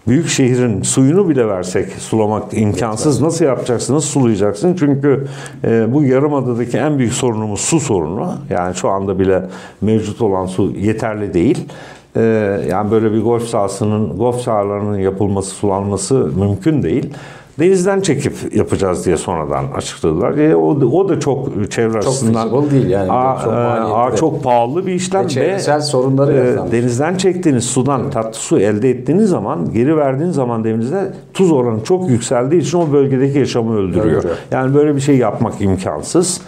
büyük 0.07 0.29
şehrin 0.29 0.83
suyunu 0.83 1.29
bile 1.29 1.49
versek 1.49 1.93
sulamak 1.93 2.59
imkansız. 2.59 3.23
Nasıl 3.23 3.45
yapacaksın? 3.45 3.95
Nasıl 3.95 4.09
sulayacaksın? 4.09 4.77
Çünkü 4.79 5.27
e, 5.65 5.93
bu 5.93 6.05
yarımadadaki 6.05 6.79
en 6.79 6.99
büyük 6.99 7.13
sorunumuz 7.13 7.61
su 7.61 7.81
sorunu. 7.81 8.35
Yani 8.51 8.75
şu 8.75 8.89
anda 8.89 9.19
bile 9.19 9.43
mevcut 9.81 10.23
olan 10.23 10.47
su 10.47 10.71
yeterli 10.71 11.35
değil. 11.35 11.69
E, 12.17 12.23
yani 12.71 12.91
böyle 12.91 13.13
bir 13.13 13.23
golf 13.23 13.45
sahasının, 13.45 14.17
golf 14.17 14.41
sahalarının 14.41 14.99
yapılması, 14.99 15.51
sulanması 15.51 16.15
mümkün 16.15 16.83
değil. 16.83 17.15
Denizden 17.59 18.01
çekip 18.01 18.33
yapacağız 18.55 19.07
diye 19.07 19.17
sonradan 19.17 19.65
açıkladılar. 19.77 20.37
E, 20.39 20.57
o, 20.57 20.69
o 20.71 21.09
da 21.09 21.21
çok 21.21 21.71
çevre 21.71 21.99
açısından 21.99 22.51
feasible 22.51 22.71
değil 22.71 22.89
yani. 22.89 23.13
Aa, 23.13 23.43
Çok 23.45 23.53
e, 23.53 23.57
aa, 23.57 24.13
de. 24.13 24.17
çok 24.17 24.45
pahalı 24.45 24.87
bir 24.87 24.93
işlem 24.93 25.25
Ve 25.25 25.29
çevresel 25.29 25.81
sorunları 25.81 26.33
e, 26.33 26.37
yaşanmış. 26.37 26.73
denizden 26.73 27.17
çektiğiniz 27.17 27.65
sudan 27.65 28.11
tatlı 28.11 28.39
su 28.39 28.59
elde 28.59 28.91
ettiğiniz 28.91 29.31
zaman 29.31 29.73
geri 29.73 29.97
verdiğiniz 29.97 30.35
zaman 30.35 30.65
denizde 30.65 31.13
tuz 31.35 31.53
oranı 31.53 31.85
çok 31.85 32.11
yükseldiği 32.11 32.61
için 32.63 32.79
o 32.79 32.93
bölgedeki 32.93 33.39
yaşamı 33.39 33.77
öldürüyor. 33.79 34.05
Öldürüyor. 34.07 34.37
Yani 34.51 34.75
böyle 34.75 34.97
bir 34.97 35.01
şey 35.01 35.17
yapmak 35.19 35.61
imkansız. 35.61 36.41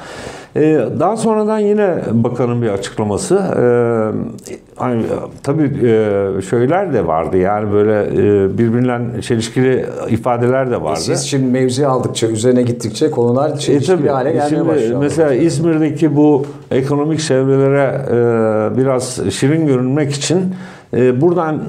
Ee, 0.57 0.81
daha 1.01 1.17
sonradan 1.17 1.59
yine 1.59 1.95
bakanın 2.13 2.63
bir 2.63 2.69
açıklaması. 2.69 3.35
Ee, 3.35 4.53
hani, 4.77 5.03
tabii 5.43 5.63
e, 5.87 6.43
şeyler 6.51 6.93
de 6.93 7.07
vardı 7.07 7.37
yani 7.37 7.73
böyle 7.73 8.01
e, 8.03 8.59
birbirinden 8.59 9.21
çelişkili 9.21 9.87
ifadeler 10.09 10.71
de 10.71 10.83
vardı. 10.83 11.01
Siz 11.01 11.23
şimdi 11.23 11.47
mevzi 11.47 11.87
aldıkça, 11.87 12.27
üzerine 12.27 12.63
gittikçe 12.63 13.11
konular 13.11 13.51
E 13.51 13.59
çelişkili 13.59 13.97
tabii. 13.97 14.09
hale 14.09 14.31
gelmeye 14.33 14.49
Şimdi 14.49 14.69
başlıyor. 14.69 15.01
mesela 15.01 15.35
İzmir'deki 15.35 16.17
bu 16.17 16.45
ekonomik 16.71 17.21
çevrelere 17.21 18.01
e, 18.11 18.77
biraz 18.79 19.21
şirin 19.31 19.67
görünmek 19.67 20.13
için 20.13 20.55
e, 20.97 21.21
buradan 21.21 21.61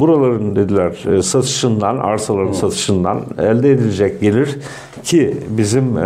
buraların 0.00 0.56
dediler 0.56 1.16
e, 1.16 1.22
satışından, 1.22 1.98
arsaların 1.98 2.52
satışından 2.52 3.20
elde 3.38 3.70
edilecek 3.70 4.20
gelir 4.20 4.58
ki 5.02 5.36
bizim 5.48 5.98
e, 5.98 6.00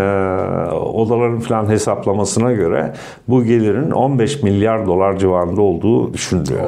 odaların 0.73 1.41
falan 1.41 1.69
hesaplamasına 1.69 2.53
göre 2.53 2.93
bu 3.29 3.45
gelirin 3.45 3.91
15 3.91 4.43
milyar 4.43 4.87
dolar 4.87 5.19
civarında 5.19 5.63
olduğu 5.63 6.13
düşünülüyor. 6.15 6.61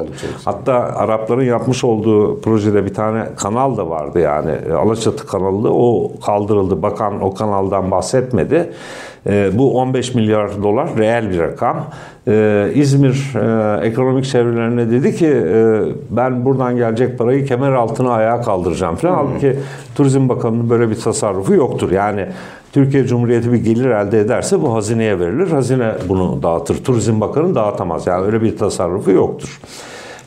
Hatta 0.44 0.74
Arapların 0.74 1.44
yapmış 1.44 1.84
olduğu 1.84 2.40
projede 2.40 2.84
bir 2.84 2.94
tane 2.94 3.24
kanal 3.36 3.76
da 3.76 3.90
vardı 3.90 4.20
yani 4.20 4.50
E, 4.70 4.72
Alaçatı 4.72 5.26
kanalı 5.26 5.70
o 5.72 6.12
kaldırıldı. 6.26 6.82
Bakan 6.82 7.22
o 7.22 7.34
kanaldan 7.34 7.90
bahsetmedi. 7.90 8.72
E, 9.26 9.58
bu 9.58 9.78
15 9.78 10.14
milyar 10.14 10.62
dolar 10.62 10.88
reel 10.98 11.30
bir 11.30 11.38
rakam. 11.38 11.86
E, 12.30 12.70
İzmir 12.74 13.34
e, 13.36 13.86
ekonomik 13.86 14.24
çevrelerine 14.24 14.90
dedi 14.90 15.16
ki 15.16 15.26
e, 15.26 15.80
ben 16.10 16.44
buradan 16.44 16.76
gelecek 16.76 17.18
parayı 17.18 17.46
kemer 17.46 17.72
altına 17.72 18.10
ayağa 18.10 18.40
kaldıracağım 18.40 18.96
falan. 18.96 19.14
Halbuki 19.14 19.56
Turizm 19.94 20.28
Bakanı'nın 20.28 20.70
böyle 20.70 20.90
bir 20.90 20.94
tasarrufu 20.94 21.54
yoktur. 21.54 21.90
Yani 21.90 22.26
Türkiye 22.72 23.06
Cumhuriyeti 23.06 23.52
bir 23.52 23.64
gelir 23.64 23.90
elde 23.90 24.20
ederse 24.20 24.62
bu 24.62 24.74
hazineye 24.74 25.20
verilir. 25.20 25.50
Hazine 25.50 25.92
bunu 26.08 26.42
dağıtır. 26.42 26.84
Turizm 26.84 27.20
Bakanı 27.20 27.54
dağıtamaz. 27.54 28.06
Yani 28.06 28.26
öyle 28.26 28.42
bir 28.42 28.56
tasarrufu 28.58 29.10
yoktur. 29.10 29.60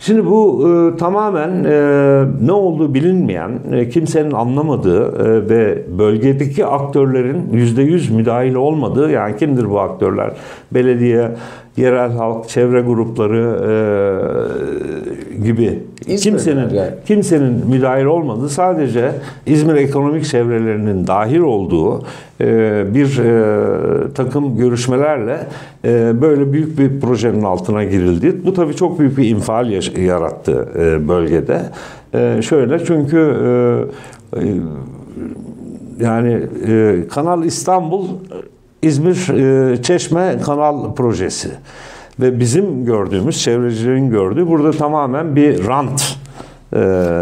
Şimdi 0.05 0.25
bu 0.25 0.69
e, 0.69 0.97
tamamen 0.97 1.63
e, 1.63 2.25
ne 2.45 2.51
olduğu 2.51 2.93
bilinmeyen, 2.93 3.51
e, 3.71 3.89
kimsenin 3.89 4.31
anlamadığı 4.31 5.05
e, 5.05 5.49
ve 5.49 5.83
bölgedeki 5.97 6.65
aktörlerin 6.65 7.49
%100 7.53 8.13
müdahil 8.13 8.55
olmadığı, 8.55 9.11
yani 9.11 9.37
kimdir 9.37 9.69
bu 9.69 9.79
aktörler? 9.79 10.31
Belediye, 10.71 11.31
yerel 11.77 12.11
halk, 12.11 12.49
çevre 12.49 12.81
grupları 12.81 13.59
e, 13.69 15.43
gibi 15.43 15.79
İzmirliler 16.07 16.19
kimsenin 16.19 16.69
yani. 16.69 16.91
kimsenin 17.05 17.67
müdahil 17.69 18.05
olmadığı, 18.05 18.49
sadece 18.49 19.11
İzmir 19.45 19.75
ekonomik 19.75 20.25
çevrelerinin 20.25 21.07
dahil 21.07 21.39
olduğu 21.39 22.03
e, 22.41 22.83
bir 22.93 23.19
e, 23.19 24.13
takım 24.13 24.57
görüşmelerle 24.57 25.39
e, 25.85 26.21
böyle 26.21 26.53
büyük 26.53 26.79
bir 26.79 26.99
projenin 26.99 27.41
altına 27.41 27.83
girildi. 27.83 28.45
Bu 28.45 28.53
tabii 28.53 28.75
çok 28.75 28.99
büyük 28.99 29.17
bir 29.17 29.29
infial 29.29 29.71
yarattı 29.97 30.69
e, 30.75 31.07
bölgede. 31.07 31.61
E, 32.13 32.41
şöyle 32.41 32.85
çünkü 32.85 33.17
e, 34.33 34.39
e, 34.39 34.43
yani 35.99 36.39
e, 36.67 37.03
Kanal 37.09 37.43
İstanbul 37.43 38.07
İzmir 38.83 39.29
e, 39.29 39.81
Çeşme 39.81 40.37
Kanal 40.45 40.95
projesi 40.95 41.49
ve 42.19 42.39
bizim 42.39 42.85
gördüğümüz 42.85 43.41
çevrecilerin 43.41 44.09
gördüğü 44.09 44.47
burada 44.47 44.71
tamamen 44.71 45.35
bir 45.35 45.67
rant. 45.67 46.17
E, 46.75 46.79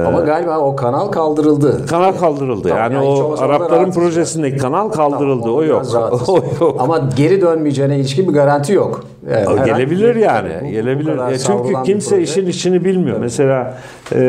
Ama 0.08 0.20
galiba 0.22 0.58
o 0.60 0.76
kanal 0.76 1.08
kaldırıldı. 1.08 1.86
Kanal 1.88 2.12
kaldırıldı. 2.12 2.68
Tamam, 2.70 2.84
yani, 2.84 2.94
yani 2.94 3.06
o 3.06 3.36
Arapların 3.40 3.92
projesindeki 3.92 4.58
kanal 4.58 4.90
kaldırıldı. 4.90 5.42
Tamam, 5.44 5.58
o 5.58 5.64
yok. 5.64 5.86
o 6.28 6.36
yok. 6.66 6.76
Ama 6.80 7.10
geri 7.18 7.42
dönmeyeceğine 7.42 7.96
ilişkin 7.98 8.28
bir 8.28 8.34
garanti 8.34 8.74
yok. 8.74 9.04
Yani 9.30 9.40
herhangi 9.40 9.66
Gelebilir 9.72 10.16
bir- 10.16 10.20
yani. 10.20 10.50
bu- 10.62 10.66
bu 10.66 10.72
gelebilir. 10.72 11.12
kadar 11.18 11.32
Ya 11.32 11.38
çünkü 11.38 11.74
kimse 11.86 12.10
proje. 12.10 12.22
işin 12.24 12.46
içini 12.48 12.86
bilmiyor. 12.86 13.18
Mesela 13.20 13.78
e, 14.16 14.20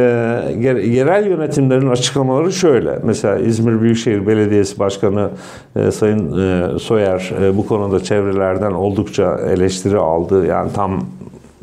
yer- 0.60 0.76
yerel 0.76 1.26
yönetimlerin 1.26 1.90
açıklamaları 1.90 2.52
şöyle. 2.52 2.98
Mesela 3.02 3.36
İzmir 3.38 3.80
Büyükşehir 3.80 4.26
Belediyesi 4.26 4.78
Başkanı 4.78 5.28
e, 5.76 5.90
Sayın 5.90 6.38
e, 6.74 6.78
Soyer 6.78 7.32
e, 7.42 7.56
bu 7.56 7.66
konuda 7.66 8.02
çevrelerden 8.02 8.70
oldukça 8.72 9.38
eleştiri 9.38 9.98
aldı. 9.98 10.46
Yani 10.46 10.72
tam 10.72 11.00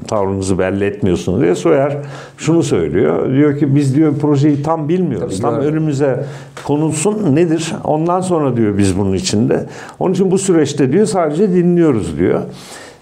tavrınızı 0.08 0.60
belli 0.60 0.86
etmiyorsunuz 0.86 1.42
diye 1.42 1.56
Soyer 1.56 1.98
şunu 2.38 2.64
söylüyor. 2.64 3.34
Diyor 3.34 3.60
ki 3.60 3.76
biz 3.76 3.96
diyor 3.96 4.14
projeyi 4.22 4.64
tam 4.64 4.90
bilmiyoruz. 4.90 5.42
Tabii, 5.42 5.42
tam 5.42 5.54
görmedim. 5.54 5.74
önümüze 5.74 6.26
konulsun 6.66 7.36
nedir? 7.36 7.74
Ondan 7.84 8.22
sonra 8.22 8.58
diyor 8.58 8.78
biz 8.78 8.98
bunun 8.98 9.14
içinde. 9.14 9.66
Onun 10.00 10.14
için 10.14 10.32
bu 10.32 10.38
süreçte 10.38 10.92
diyor 10.92 11.06
sadece 11.06 11.54
dinliyoruz 11.54 12.18
diyor. 12.20 12.42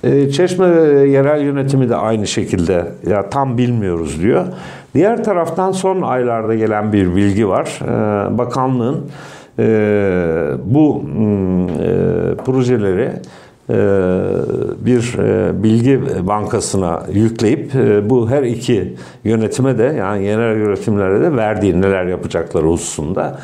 E, 0.03 0.29
Çeşme 0.29 0.67
yerel 1.07 1.41
yönetimi 1.41 1.89
de 1.89 1.95
aynı 1.95 2.27
şekilde 2.27 2.85
ya 3.09 3.29
tam 3.29 3.57
bilmiyoruz 3.57 4.21
diyor. 4.21 4.45
Diğer 4.95 5.23
taraftan 5.23 5.71
son 5.71 6.01
aylarda 6.01 6.55
gelen 6.55 6.93
bir 6.93 7.15
bilgi 7.15 7.47
var. 7.47 7.79
E, 7.83 8.37
bakanlığın 8.37 9.05
e, 9.59 9.65
bu 10.65 11.01
hmm, 11.03 11.67
e, 11.67 12.35
projeleri 12.45 13.11
bir 14.86 15.17
e, 15.17 15.63
bilgi 15.63 16.01
bankasına 16.27 17.03
yükleyip 17.13 17.75
e, 17.75 18.09
bu 18.09 18.29
her 18.29 18.43
iki 18.43 18.93
yönetime 19.24 19.77
de 19.77 19.83
yani 19.83 20.24
yerel 20.24 20.57
yönetimlere 20.57 21.21
de 21.21 21.36
verdiği 21.36 21.81
neler 21.81 22.05
yapacakları 22.05 22.65
hususunda. 22.65 23.39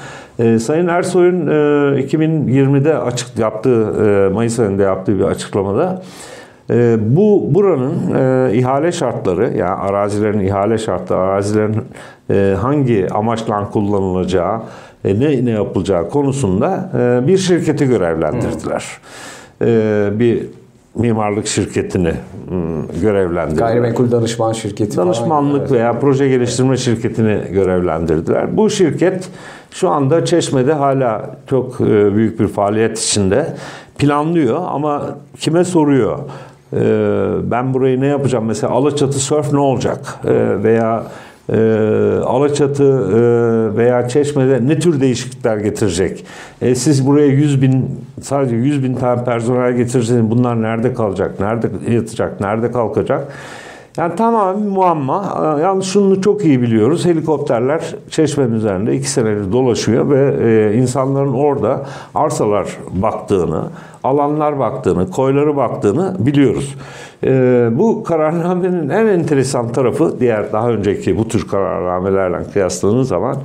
Sayın 0.59 0.87
Ersoy'un 0.87 1.47
2020'de 1.47 2.97
açık 2.97 3.39
yaptığı 3.39 3.93
Mayıs 4.33 4.59
ayında 4.59 4.83
yaptığı 4.83 5.19
bir 5.19 5.23
açıklamada 5.23 6.01
bu 6.99 7.49
buranın 7.49 7.93
ihale 8.53 8.91
şartları 8.91 9.57
yani 9.57 9.75
arazilerin 9.75 10.39
ihale 10.39 10.77
şartları, 10.77 11.19
arazilerin 11.19 11.75
hangi 12.55 13.07
amaçla 13.11 13.69
kullanılacağı, 13.69 14.61
ne 15.05 15.45
ne 15.45 15.51
yapılacağı 15.51 16.09
konusunda 16.09 16.89
bir 17.27 17.37
şirketi 17.37 17.85
görevlendirdiler. 17.85 18.83
Hmm. 19.01 19.42
E, 19.65 20.09
bir 20.19 20.43
mimarlık 20.95 21.47
şirketini 21.47 22.13
hmm, 22.49 23.01
görevlendirdiler. 23.01 23.67
Gayrimenkul 23.67 24.11
danışman 24.11 24.53
şirketi 24.53 24.97
Danışmanlık 24.97 25.67
falan. 25.67 25.79
veya 25.79 25.99
proje 25.99 26.29
geliştirme 26.29 26.77
şirketini 26.77 27.41
görevlendirdiler. 27.51 28.57
Bu 28.57 28.69
şirket 28.69 29.29
şu 29.71 29.89
anda 29.89 30.25
Çeşme'de 30.25 30.73
hala 30.73 31.35
çok 31.49 31.81
e, 31.81 32.15
büyük 32.15 32.39
bir 32.39 32.47
faaliyet 32.47 32.99
içinde 32.99 33.53
planlıyor 33.97 34.61
ama 34.67 35.15
kime 35.39 35.63
soruyor? 35.63 36.19
E, 36.73 36.81
ben 37.51 37.73
burayı 37.73 38.01
ne 38.01 38.07
yapacağım? 38.07 38.45
Mesela 38.45 38.73
Alaçatı 38.73 39.19
Surf 39.19 39.53
ne 39.53 39.59
olacak? 39.59 40.19
Veya 40.63 41.03
e, 41.49 41.55
Alaçatı 42.25 42.83
e, 42.83 43.77
veya 43.77 44.07
Çeşme'de 44.07 44.67
ne 44.67 44.79
tür 44.79 45.01
değişiklikler 45.01 45.57
getirecek? 45.57 46.25
E, 46.61 46.75
siz 46.75 47.07
buraya 47.07 47.27
100 47.27 47.61
bin 47.61 47.99
sadece 48.21 48.55
100 48.55 48.83
bin 48.83 48.95
tane 48.95 49.23
personel 49.23 49.73
getirirseniz 49.73 50.31
bunlar 50.31 50.61
nerede 50.61 50.93
kalacak? 50.93 51.39
Nerede 51.39 51.69
yatacak? 51.91 52.41
Nerede 52.41 52.71
kalkacak? 52.71 53.27
Yani 53.97 54.15
tamamen 54.15 54.63
muamma. 54.63 55.57
Yalnız 55.61 55.85
şunu 55.85 56.21
çok 56.21 56.45
iyi 56.45 56.61
biliyoruz. 56.61 57.05
Helikopterler 57.05 57.95
Çeşme'nin 58.09 58.53
üzerinde 58.53 58.95
iki 58.95 59.09
senedir 59.09 59.51
dolaşıyor 59.51 60.09
ve 60.09 60.35
e, 60.49 60.77
insanların 60.77 61.33
orada 61.33 61.85
arsalar 62.15 62.67
baktığını, 62.93 63.63
alanlar 64.03 64.59
baktığını, 64.59 65.11
koyları 65.11 65.55
baktığını 65.55 66.15
biliyoruz. 66.19 66.75
E, 67.23 67.69
bu 67.71 68.03
kararnamenin 68.03 68.89
en 68.89 69.07
enteresan 69.07 69.71
tarafı 69.71 70.19
diğer 70.19 70.53
daha 70.53 70.69
önceki 70.69 71.17
bu 71.17 71.27
tür 71.27 71.47
kararnamelerle 71.47 72.43
kıyasladığınız 72.53 73.07
zaman 73.07 73.37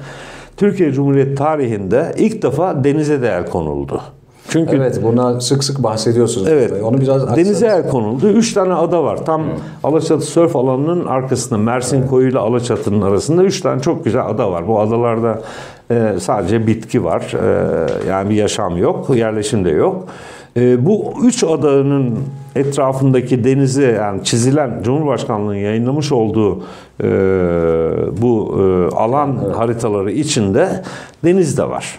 Türkiye 0.57 0.93
Cumhuriyeti 0.93 1.35
tarihinde 1.35 2.15
ilk 2.19 2.43
defa 2.43 2.85
denize 2.85 3.23
de 3.23 3.29
el 3.29 3.47
konuldu. 3.47 4.03
Çünkü 4.49 4.77
evet 4.77 5.01
buna 5.03 5.41
sık 5.41 5.65
sık 5.65 5.83
bahsediyorsunuz. 5.83 6.49
Evet. 6.49 6.73
Onu 6.83 7.01
biraz 7.01 7.37
denize 7.37 7.67
el 7.67 7.89
konuldu. 7.89 8.29
Üç 8.29 8.53
tane 8.53 8.75
ada 8.75 9.05
var. 9.05 9.25
Tam 9.25 9.43
hmm. 9.43 9.51
Alaçatı 9.85 10.27
sörf 10.27 10.57
alanının 10.57 11.07
arkasında 11.07 11.59
Mersin 11.59 11.99
evet. 11.99 12.11
Koyu 12.11 12.29
ile 12.29 12.39
Alaçatı'nın 12.39 13.03
arasında 13.03 13.45
üç 13.45 13.61
tane 13.61 13.83
çok 13.83 14.05
güzel 14.05 14.27
ada 14.27 14.53
var. 14.53 14.69
Bu 14.69 14.81
adalarda 14.81 15.43
e, 15.91 16.13
sadece 16.21 16.67
bitki 16.67 17.05
var. 17.05 17.35
E, 17.35 18.09
yani 18.09 18.31
bir 18.31 18.35
yaşam 18.35 18.77
yok, 18.77 19.17
yerleşim 19.17 19.65
de 19.65 19.71
yok. 19.71 20.05
E, 20.57 20.87
bu 20.87 21.13
üç 21.25 21.45
adanın 21.45 22.19
etrafındaki 22.57 23.45
denizi 23.45 23.83
yani 23.99 24.25
çizilen 24.25 24.81
Cumhurbaşkanlığı'nın 24.83 25.55
yayınlamış 25.55 26.13
olduğu 26.13 26.63
e, 27.03 27.09
bu 28.23 28.59
e, 28.61 28.95
alan 28.97 29.39
evet. 29.45 29.57
haritaları 29.57 30.13
içinde 30.13 30.83
deniz 31.25 31.59
de 31.59 31.69
var. 31.69 31.99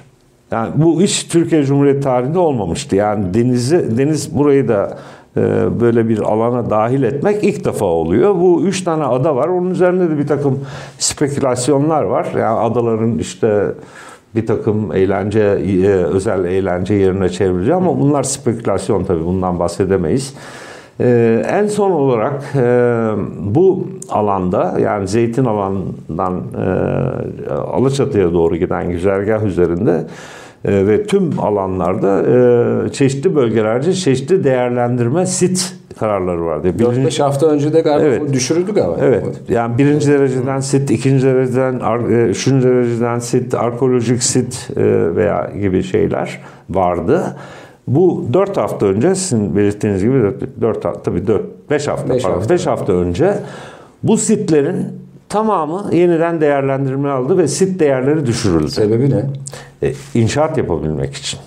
Yani 0.51 0.71
bu 0.75 1.01
hiç 1.01 1.27
Türkiye 1.27 1.63
Cumhuriyeti 1.63 2.01
tarihinde 2.01 2.39
olmamıştı. 2.39 2.95
Yani 2.95 3.33
denizi 3.33 3.97
deniz 3.97 4.37
burayı 4.37 4.67
da 4.67 4.97
e, 5.37 5.41
böyle 5.81 6.09
bir 6.09 6.19
alana 6.19 6.69
dahil 6.69 7.03
etmek 7.03 7.43
ilk 7.43 7.65
defa 7.65 7.85
oluyor. 7.85 8.35
Bu 8.35 8.61
üç 8.63 8.83
tane 8.83 9.03
ada 9.03 9.35
var. 9.35 9.47
Onun 9.47 9.71
üzerinde 9.71 10.09
de 10.09 10.17
bir 10.17 10.27
takım 10.27 10.59
spekülasyonlar 10.99 12.03
var. 12.03 12.27
Yani 12.37 12.59
adaların 12.59 13.17
işte 13.17 13.65
bir 14.35 14.47
takım 14.47 14.93
eğlence, 14.93 15.39
e, 15.39 15.87
özel 15.87 16.45
eğlence 16.45 16.93
yerine 16.93 17.29
çevrileceği 17.29 17.75
ama 17.75 17.99
bunlar 17.99 18.23
spekülasyon 18.23 19.03
tabii 19.03 19.25
bundan 19.25 19.59
bahsedemeyiz. 19.59 20.33
Ee, 21.01 21.43
en 21.49 21.67
son 21.67 21.91
olarak 21.91 22.43
e, 22.55 22.61
bu 23.39 23.87
alanda 24.09 24.79
yani 24.79 25.07
zeytin 25.07 25.45
alanından 25.45 26.41
e, 27.49 27.53
Alaçatı'ya 27.53 28.33
doğru 28.33 28.55
giden 28.55 28.89
güzergah 28.89 29.43
üzerinde 29.43 30.07
e, 30.65 30.87
ve 30.87 31.03
tüm 31.03 31.39
alanlarda 31.39 32.23
e, 32.85 32.89
çeşitli 32.91 33.35
bölgelerce 33.35 33.93
çeşitli 33.93 34.43
değerlendirme 34.43 35.25
sit 35.25 35.75
kararları 35.99 36.45
vardı. 36.45 36.67
4-5 36.79 37.23
hafta 37.23 37.47
önce 37.47 37.73
de 37.73 37.81
galiba 37.81 38.07
evet. 38.07 38.33
düşürüldü 38.33 38.73
galiba. 38.73 38.97
Evet. 39.01 39.41
Yani 39.49 39.77
birinci 39.77 40.07
dereceden 40.07 40.59
sit, 40.59 40.91
ikinci 40.91 41.25
dereceden, 41.25 41.79
e, 42.09 42.29
üçüncü 42.29 42.67
dereceden 42.67 43.19
sit, 43.19 43.53
arkeolojik 43.53 44.23
sit 44.23 44.69
veya 45.15 45.51
gibi 45.61 45.83
şeyler 45.83 46.41
vardı. 46.69 47.35
Bu 47.89 48.25
4 48.33 48.57
hafta 48.57 48.85
önce 48.85 49.15
sizin 49.15 49.55
belirttiğiniz 49.55 50.03
gibi 50.03 50.23
4 50.61 51.03
tabii 51.03 51.27
4 51.27 51.69
5 51.69 51.87
hafta 51.87 52.13
beş 52.13 52.23
pardon, 52.23 52.37
hafta. 52.37 52.53
5 52.53 52.67
hafta 52.67 52.93
önce 52.93 53.33
bu 54.03 54.17
sitlerin 54.17 54.85
tamamı 55.29 55.95
yeniden 55.95 56.41
değerlendirme 56.41 57.09
aldı 57.09 57.37
ve 57.37 57.47
sit 57.47 57.79
değerleri 57.79 58.25
düşürüldü. 58.25 58.71
Sebebi 58.71 59.09
ne? 59.09 59.25
E, 59.83 59.93
inşaat 60.13 60.57
yapabilmek 60.57 61.13
için. 61.13 61.39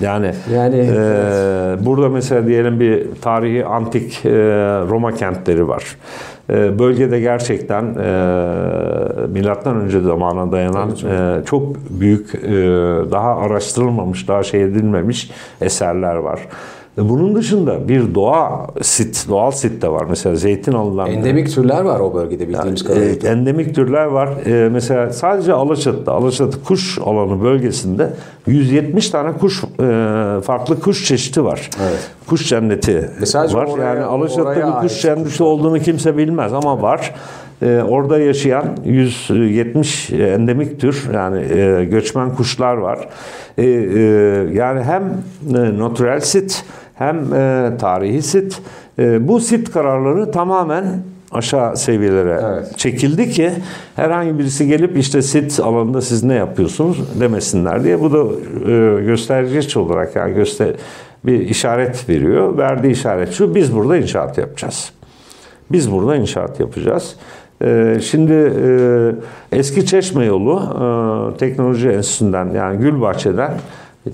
Yani, 0.00 0.32
yani 0.54 0.76
e, 0.76 0.86
evet. 0.86 1.86
burada 1.86 2.08
mesela 2.08 2.46
diyelim 2.46 2.80
bir 2.80 3.06
tarihi 3.22 3.64
antik 3.64 4.26
e, 4.26 4.30
Roma 4.88 5.14
kentleri 5.14 5.68
var. 5.68 5.96
E, 6.50 6.78
bölgede 6.78 7.20
gerçekten 7.20 7.84
e, 7.84 9.26
milattan 9.26 9.76
önce 9.76 10.00
zamana 10.00 10.52
dayanan 10.52 10.90
e, 10.90 11.44
çok 11.44 11.76
büyük, 11.90 12.34
e, 12.34 12.48
daha 13.10 13.36
araştırılmamış, 13.36 14.28
daha 14.28 14.42
şey 14.42 14.62
edilmemiş 14.62 15.30
eserler 15.60 16.16
var. 16.16 16.40
Bunun 16.98 17.34
dışında 17.34 17.88
bir 17.88 18.14
doğa 18.14 18.66
sit, 18.82 19.26
doğal 19.28 19.50
sit 19.50 19.82
de 19.82 19.88
var. 19.88 20.06
Mesela 20.08 20.36
zeytin 20.36 20.72
alınan... 20.72 21.10
Endemik 21.10 21.54
türler 21.54 21.80
var 21.80 22.00
o 22.00 22.14
bölgede 22.14 22.48
bildiğimiz 22.48 22.82
yani, 22.82 22.94
kadarıyla. 22.94 23.28
E, 23.28 23.32
endemik 23.32 23.74
türler 23.74 24.04
var. 24.04 24.28
E, 24.46 24.68
mesela 24.68 25.10
sadece 25.10 25.52
Alaçatı'da, 25.52 26.12
Alaçatı 26.12 26.64
kuş 26.64 26.98
alanı 26.98 27.42
bölgesinde 27.42 28.12
170 28.46 29.10
tane 29.10 29.32
kuş, 29.32 29.64
e, 29.64 29.66
farklı 30.42 30.80
kuş 30.80 31.04
çeşidi 31.04 31.44
var. 31.44 31.70
Evet. 31.82 32.10
Kuş 32.26 32.48
cenneti 32.48 33.10
var. 33.34 33.66
Oraya, 33.66 33.94
yani 33.94 34.04
Alaçatı'da 34.04 34.82
bir 34.82 34.88
kuş 34.88 35.02
cenneti 35.02 35.42
olduğunu 35.42 35.78
kimse 35.78 36.16
bilmez 36.16 36.52
ama 36.52 36.72
evet. 36.72 36.82
var. 36.82 37.14
Ee, 37.62 37.82
orada 37.88 38.18
yaşayan 38.18 38.76
170 38.84 40.10
endemik 40.10 40.80
tür 40.80 41.08
yani 41.14 41.60
e, 41.60 41.84
göçmen 41.84 42.34
kuşlar 42.34 42.76
var. 42.76 43.08
E, 43.58 43.64
e, 43.64 44.00
yani 44.52 44.82
hem 44.82 45.02
e, 45.56 45.78
natural 45.78 46.20
sit 46.20 46.64
hem 46.98 47.34
e, 47.34 47.72
tarihi 47.78 48.22
sit. 48.22 48.62
E, 48.98 49.28
bu 49.28 49.40
sit 49.40 49.70
kararları 49.70 50.30
tamamen 50.30 50.84
aşağı 51.32 51.76
seviyelere 51.76 52.40
evet. 52.44 52.78
çekildi 52.78 53.30
ki 53.30 53.52
herhangi 53.96 54.38
birisi 54.38 54.66
gelip 54.68 54.98
işte 54.98 55.22
sit 55.22 55.60
alanında 55.60 56.00
siz 56.00 56.24
ne 56.24 56.34
yapıyorsunuz 56.34 57.20
demesinler 57.20 57.84
diye. 57.84 58.00
Bu 58.00 58.12
da 58.12 58.18
e, 58.72 59.04
göstergeç 59.04 59.76
olarak 59.76 60.16
yani 60.16 60.34
göster 60.34 60.68
bir 61.24 61.40
işaret 61.40 62.08
veriyor. 62.08 62.58
Verdiği 62.58 62.90
işaret 62.90 63.32
şu 63.32 63.54
biz 63.54 63.74
burada 63.74 63.96
inşaat 63.96 64.38
yapacağız. 64.38 64.92
Biz 65.70 65.92
burada 65.92 66.16
inşaat 66.16 66.60
yapacağız. 66.60 67.16
Ee, 67.62 67.98
şimdi 68.02 68.32
e, 68.32 69.58
eski 69.58 69.86
Çeşme 69.86 70.24
yolu 70.24 70.62
e, 71.34 71.36
Teknoloji 71.36 71.88
Enstitüsü'nden 71.88 72.50
yani 72.50 72.78
Gülbahçe'den 72.78 73.52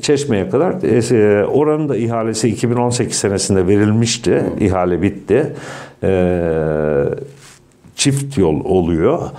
Çeşme'ye 0.00 0.48
kadar 0.48 0.72
e, 0.82 1.46
oranın 1.46 1.88
da 1.88 1.96
ihalesi 1.96 2.48
2018 2.48 3.16
senesinde 3.16 3.66
verilmişti. 3.66 4.42
İhale 4.60 5.02
bitti. 5.02 5.52
Çift 7.96 8.38
yol 8.38 8.64
oluyor. 8.64 9.30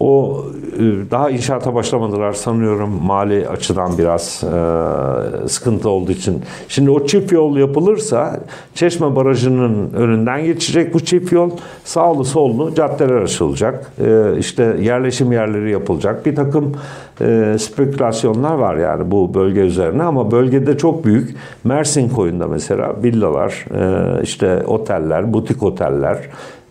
O 0.00 0.44
e, 0.78 1.10
daha 1.10 1.30
inşaata 1.30 1.74
başlamadılar 1.74 2.32
sanıyorum 2.32 2.90
mali 3.02 3.48
açıdan 3.48 3.98
biraz 3.98 4.44
e, 4.44 5.48
sıkıntı 5.48 5.88
olduğu 5.88 6.12
için. 6.12 6.42
Şimdi 6.68 6.90
o 6.90 7.06
çift 7.06 7.32
yol 7.32 7.56
yapılırsa 7.56 8.40
Çeşme 8.74 9.16
Barajı'nın 9.16 9.92
önünden 9.92 10.44
geçecek 10.44 10.94
bu 10.94 11.00
çift 11.00 11.32
yol. 11.32 11.50
Sağlı 11.84 12.24
sollu 12.24 12.74
caddeler 12.74 13.22
açılacak. 13.22 13.92
E, 14.04 14.38
işte 14.38 14.76
yerleşim 14.80 15.32
yerleri 15.32 15.70
yapılacak. 15.70 16.26
Bir 16.26 16.36
takım 16.36 16.76
e, 17.20 17.56
spekülasyonlar 17.58 18.54
var 18.54 18.76
yani 18.76 19.10
bu 19.10 19.34
bölge 19.34 19.60
üzerine 19.60 20.02
ama 20.02 20.30
bölgede 20.30 20.78
çok 20.78 21.04
büyük 21.04 21.36
Mersin 21.64 22.08
koyunda 22.08 22.46
mesela 22.46 23.02
villalar, 23.02 23.64
e, 23.74 24.22
işte 24.22 24.62
oteller, 24.66 25.32
butik 25.32 25.62
oteller, 25.62 26.18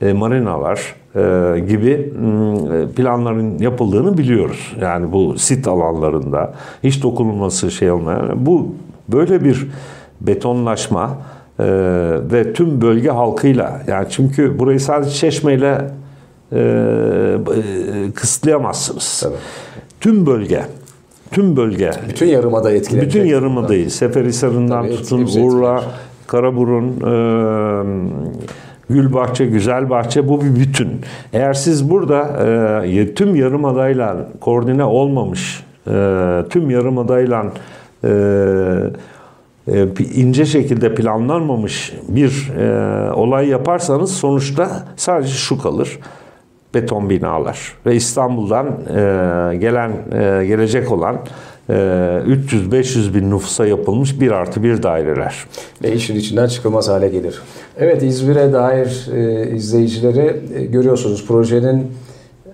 e, 0.02 0.13
marinalar 0.13 0.96
gibi 1.67 2.13
m, 2.19 2.88
planların 2.95 3.58
yapıldığını 3.60 4.17
biliyoruz. 4.17 4.74
Yani 4.82 5.12
bu 5.12 5.38
sit 5.38 5.67
alanlarında 5.67 6.54
hiç 6.84 7.04
dokunulması 7.04 7.72
şey 7.72 7.91
olmayan 7.91 8.45
bu 8.45 8.76
böyle 9.10 9.43
bir 9.43 9.67
betonlaşma 10.22 11.17
e, 11.60 11.65
ve 12.32 12.54
tüm 12.54 12.82
bölge 12.82 13.10
halkıyla 13.10 13.82
yani 13.88 14.08
çünkü 14.10 14.60
burayı 14.60 14.80
sadece 14.80 15.12
çeşmeyle 15.12 15.91
e, 16.52 16.60
e, 16.60 18.12
kısıtlayamazsınız. 18.15 19.19
Tabii. 19.24 19.36
Tüm 20.02 20.26
bölge 20.26 20.62
tüm 21.32 21.56
bölge 21.58 21.91
Bütün 22.10 22.26
yarımada 22.26 22.72
etkilenecek. 22.72 23.13
bütün 23.13 23.30
yarımadayı 23.30 23.91
Seferihisar'ından 23.91 24.84
Tabii, 24.86 24.95
tutun 24.95 25.22
etkili 25.22 25.39
bir 25.39 25.48
Urla, 25.48 25.76
etkiler. 25.76 25.93
Karaburun, 26.28 26.88
e, 26.88 27.13
Gülbahçe, 28.89 29.45
Güzelbahçe 29.45 30.28
bu 30.28 30.41
bir 30.41 30.56
bütün. 30.56 31.02
Eğer 31.34 31.54
siz 31.54 31.89
burada 31.89 32.45
e, 32.86 33.13
tüm 33.13 33.36
yarımadayla 33.36 34.17
koordine 34.41 34.84
olmamış, 34.84 35.63
e, 35.88 36.43
tüm 36.49 36.69
yarımadayla 36.69 37.45
e, 38.04 38.10
e, 39.67 39.88
ince 40.15 40.45
şekilde 40.45 40.95
planlanmamış 40.95 41.93
bir 42.08 42.52
e, 42.58 43.12
olay 43.12 43.47
yaparsanız 43.47 44.12
sonuçta 44.12 44.84
sadece 44.95 45.34
şu 45.34 45.62
kalır. 45.62 45.99
Beton 46.73 47.10
binalar 47.10 47.73
ve 47.86 47.95
İstanbul'dan 47.95 48.67
e, 48.67 49.56
gelen 49.56 49.91
e, 49.91 50.45
gelecek 50.45 50.91
olan 50.91 51.17
300-500 51.69 53.13
bin 53.13 53.32
nüfusa 53.32 53.65
yapılmış 53.65 54.21
bir 54.21 54.32
artı 54.32 54.63
bir 54.63 54.84
daireler. 54.84 55.45
Ve 55.84 55.93
işin 55.93 56.15
içinden 56.15 56.47
çıkılmaz 56.47 56.89
hale 56.89 57.10
gelir. 57.10 57.41
Evet 57.77 58.03
İzmir'e 58.03 58.53
dair 58.53 59.10
e, 59.15 59.51
izleyicileri 59.55 60.41
e, 60.55 60.65
görüyorsunuz 60.65 61.27
projenin 61.27 61.88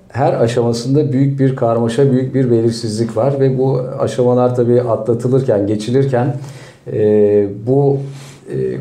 her 0.10 0.34
aşamasında 0.34 1.12
büyük 1.12 1.40
bir 1.40 1.56
karmaşa, 1.56 2.12
büyük 2.12 2.36
bir 2.36 2.52
belirsizlik 2.52 3.18
var 3.18 3.40
ve 3.40 3.58
bu 3.58 3.82
aşamalar 4.00 4.56
tabii 4.56 4.82
atlatılırken, 4.82 5.68
geçilirken 5.68 6.36
e, 6.94 7.48
bu 7.68 7.98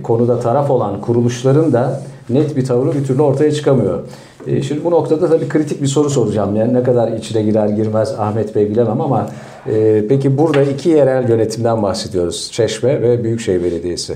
konuda 0.02 0.40
taraf 0.40 0.70
olan 0.70 1.00
kuruluşların 1.00 1.72
da 1.72 2.02
net 2.30 2.56
bir 2.56 2.64
tavrı 2.64 2.94
bir 2.94 3.04
türlü 3.04 3.22
ortaya 3.22 3.52
çıkamıyor. 3.52 4.00
Şimdi 4.46 4.84
bu 4.84 4.90
noktada 4.90 5.28
tabii 5.28 5.48
kritik 5.48 5.82
bir 5.82 5.86
soru 5.86 6.10
soracağım. 6.10 6.56
Yani 6.56 6.74
ne 6.74 6.82
kadar 6.82 7.12
içine 7.12 7.42
girer 7.42 7.68
girmez 7.68 8.14
Ahmet 8.18 8.54
Bey 8.54 8.70
bilemem 8.70 9.00
ama 9.00 9.28
e, 9.66 10.04
peki 10.08 10.38
burada 10.38 10.62
iki 10.62 10.88
yerel 10.88 11.28
yönetimden 11.28 11.82
bahsediyoruz. 11.82 12.50
Çeşme 12.52 13.02
ve 13.02 13.24
Büyükşehir 13.24 13.64
Belediyesi. 13.64 14.14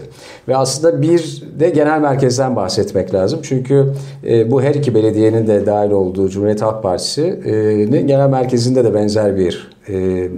Ve 0.49 0.57
aslında 0.57 1.03
bir 1.03 1.43
de 1.61 1.71
genel 1.71 2.01
merkezden 2.01 2.57
bahsetmek 2.57 3.15
lazım. 3.15 3.41
Çünkü 3.43 3.93
e, 4.27 4.51
bu 4.51 4.63
her 4.63 4.75
iki 4.75 4.95
belediyenin 4.95 5.47
de 5.47 5.67
dahil 5.67 5.91
olduğu 5.91 6.29
Cumhuriyet 6.29 6.63
Halk 6.63 6.83
Partisi'nin 6.83 8.07
genel 8.07 8.29
merkezinde 8.29 8.85
de 8.85 8.95
benzer 8.95 9.37
bir 9.37 9.71
e, 9.89 10.29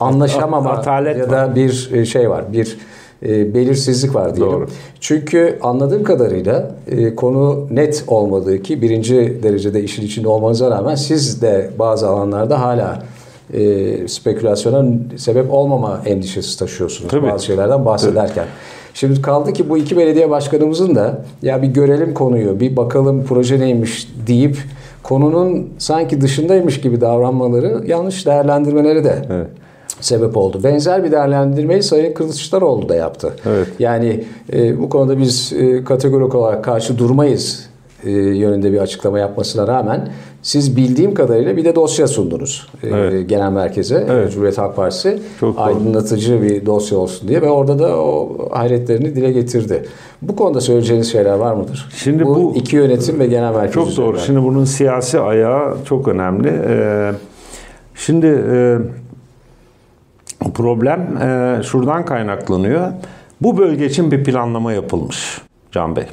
anlaşamama 0.00 0.70
Atalet 0.70 1.18
ya 1.18 1.30
da 1.30 1.54
bir 1.54 1.90
e, 1.92 2.04
şey 2.04 2.30
var. 2.30 2.52
Bir 2.52 2.78
e, 3.22 3.54
belirsizlik 3.54 4.14
var 4.14 4.36
diyelim. 4.36 4.52
Doğru. 4.52 4.66
Çünkü 5.00 5.58
anladığım 5.62 6.04
kadarıyla 6.04 6.70
e, 6.90 7.14
konu 7.14 7.66
net 7.70 8.04
olmadığı 8.06 8.62
ki 8.62 8.82
birinci 8.82 9.38
derecede 9.42 9.82
işin 9.82 10.02
içinde 10.02 10.28
olmanıza 10.28 10.70
rağmen 10.70 10.94
siz 10.94 11.42
de 11.42 11.70
bazı 11.78 12.08
alanlarda 12.08 12.60
hala 12.60 13.02
e, 13.52 14.08
spekülasyona 14.08 14.84
sebep 15.16 15.52
olmama 15.52 16.02
endişesi 16.06 16.58
taşıyorsunuz 16.58 17.10
Tabii. 17.10 17.30
bazı 17.30 17.44
şeylerden 17.44 17.84
bahsederken. 17.84 18.44
Şimdi 18.94 19.22
kaldı 19.22 19.52
ki 19.52 19.68
bu 19.68 19.78
iki 19.78 19.96
belediye 19.96 20.30
başkanımızın 20.30 20.94
da 20.94 21.22
ya 21.42 21.62
bir 21.62 21.68
görelim 21.68 22.14
konuyu, 22.14 22.60
bir 22.60 22.76
bakalım 22.76 23.24
proje 23.24 23.60
neymiş 23.60 24.08
deyip 24.26 24.58
konunun 25.02 25.70
sanki 25.78 26.20
dışındaymış 26.20 26.80
gibi 26.80 27.00
davranmaları 27.00 27.82
yanlış 27.86 28.26
değerlendirmeleri 28.26 29.04
de 29.04 29.22
Evet. 29.30 29.46
sebep 30.00 30.36
oldu. 30.36 30.60
Benzer 30.64 31.04
bir 31.04 31.12
değerlendirmeyi 31.12 31.82
Sayın 31.82 32.14
Kılıçdaroğlu 32.14 32.88
da 32.88 32.94
yaptı. 32.94 33.32
Evet. 33.46 33.68
Yani 33.78 34.24
e, 34.52 34.78
bu 34.78 34.88
konuda 34.88 35.18
biz 35.18 35.52
e, 35.52 35.84
kategorik 35.84 36.34
olarak 36.34 36.64
karşı 36.64 36.98
durmayız 36.98 37.66
e, 38.04 38.10
yönünde 38.10 38.72
bir 38.72 38.78
açıklama 38.78 39.18
yapmasına 39.18 39.66
rağmen 39.68 40.08
siz 40.42 40.76
bildiğim 40.76 41.14
kadarıyla 41.14 41.56
bir 41.56 41.64
de 41.64 41.74
dosya 41.74 42.06
sundunuz 42.06 42.68
e, 42.82 42.88
Evet. 42.88 43.28
genel 43.28 43.52
merkeze 43.52 44.06
Evet. 44.10 44.32
Cumhuriyet 44.32 44.58
Halk 44.58 44.76
Partisi 44.76 45.18
Çok 45.40 45.56
doğru. 45.56 45.64
aydınlatıcı 45.64 46.42
bir 46.42 46.66
dosya 46.66 46.98
olsun 46.98 47.28
diye 47.28 47.42
ve 47.42 47.50
orada 47.50 47.78
da 47.78 47.96
o 47.96 48.38
hayretlerini 48.52 49.16
dile 49.16 49.32
getirdi. 49.32 49.84
Bu 50.22 50.36
konuda 50.36 50.60
söyleyeceğiniz 50.60 51.12
şeyler 51.12 51.34
var 51.34 51.54
mıdır? 51.54 51.88
Şimdi 51.96 52.24
bu, 52.26 52.34
bu- 52.36 52.56
iki 52.56 52.76
yönetim 52.76 53.18
ve 53.20 53.26
genel 53.26 53.54
merkez 53.54 53.74
Çok 53.74 53.96
doğru. 53.96 54.18
Şimdi 54.18 54.42
bunun 54.42 54.64
siyasi 54.64 55.20
ayağı 55.20 55.76
çok 55.84 56.08
önemli. 56.08 56.48
Ee, 56.68 57.12
Şimdi 57.94 58.26
e, 58.26 58.78
problem 60.54 61.16
e, 61.22 61.60
şuradan 61.62 62.04
kaynaklanıyor. 62.04 62.88
Bu 63.42 63.58
bölge 63.58 63.86
için 63.86 64.10
bir 64.10 64.24
planlama 64.24 64.72
yapılmış 64.72 65.40
Can 65.72 65.96
Bey. 65.96 66.04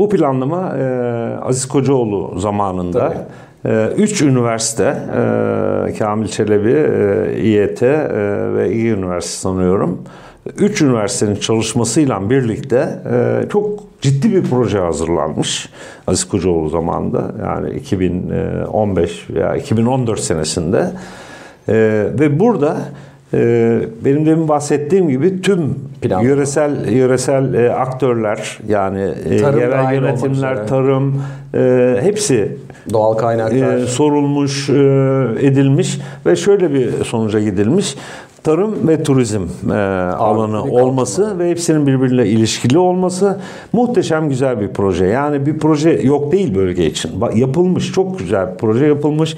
Bu 0.00 0.08
planlama 0.08 0.76
e, 0.78 0.82
Aziz 1.42 1.68
Kocaoğlu 1.68 2.38
zamanında 2.38 3.14
e, 3.64 3.88
üç 3.96 4.22
üniversite, 4.22 4.84
e, 5.88 5.94
Kamil 5.98 6.28
Çelebi, 6.28 6.72
e, 6.72 7.40
İET 7.42 7.82
ve 8.56 8.72
İyi 8.72 8.90
Üniversitesi 8.92 9.40
sanıyorum. 9.40 10.02
Üç 10.58 10.82
üniversitenin 10.82 11.34
çalışmasıyla 11.34 12.30
birlikte 12.30 12.88
çok 13.52 13.80
ciddi 14.00 14.32
bir 14.34 14.42
proje 14.42 14.78
hazırlanmış 14.78 15.68
Aziz 16.06 16.24
Kocaoğlu 16.24 16.68
zamanında. 16.68 17.32
Yani 17.42 17.70
2015 17.70 19.30
veya 19.30 19.56
2014 19.56 20.20
senesinde. 20.20 20.90
Ve 22.18 22.40
burada 22.40 22.76
benim 24.04 24.26
demin 24.26 24.48
bahsettiğim 24.48 25.08
gibi 25.08 25.42
tüm 25.42 25.74
Plan. 26.02 26.20
yöresel 26.20 26.88
yöresel 26.88 27.54
e, 27.54 27.72
aktörler 27.72 28.58
yani 28.68 29.08
e, 29.30 29.36
Tarım 29.36 29.60
yerel 29.60 29.94
yönetimler, 29.94 30.66
tarım 30.66 31.22
e, 31.54 31.96
hepsi 32.02 32.56
Doğal 32.92 33.14
kaynaklar. 33.14 33.76
e, 33.76 33.86
sorulmuş, 33.86 34.70
e, 34.70 34.72
edilmiş 35.40 35.98
ve 36.26 36.36
şöyle 36.36 36.74
bir 36.74 37.04
sonuca 37.04 37.40
gidilmiş. 37.40 37.96
Tarım 38.42 38.88
ve 38.88 39.02
turizm 39.02 39.42
e, 39.70 39.74
alanı 40.12 40.62
olması 40.62 41.38
ve 41.38 41.50
hepsinin 41.50 41.86
birbiriyle 41.86 42.26
ilişkili 42.26 42.78
olması 42.78 43.40
muhteşem 43.72 44.28
güzel 44.28 44.60
bir 44.60 44.68
proje. 44.68 45.06
Yani 45.06 45.46
bir 45.46 45.58
proje 45.58 45.90
yok 45.90 46.32
değil 46.32 46.54
bölge 46.54 46.86
için. 46.86 47.10
Yapılmış, 47.34 47.92
çok 47.92 48.18
güzel 48.18 48.52
bir 48.52 48.58
proje 48.58 48.86
yapılmış. 48.86 49.36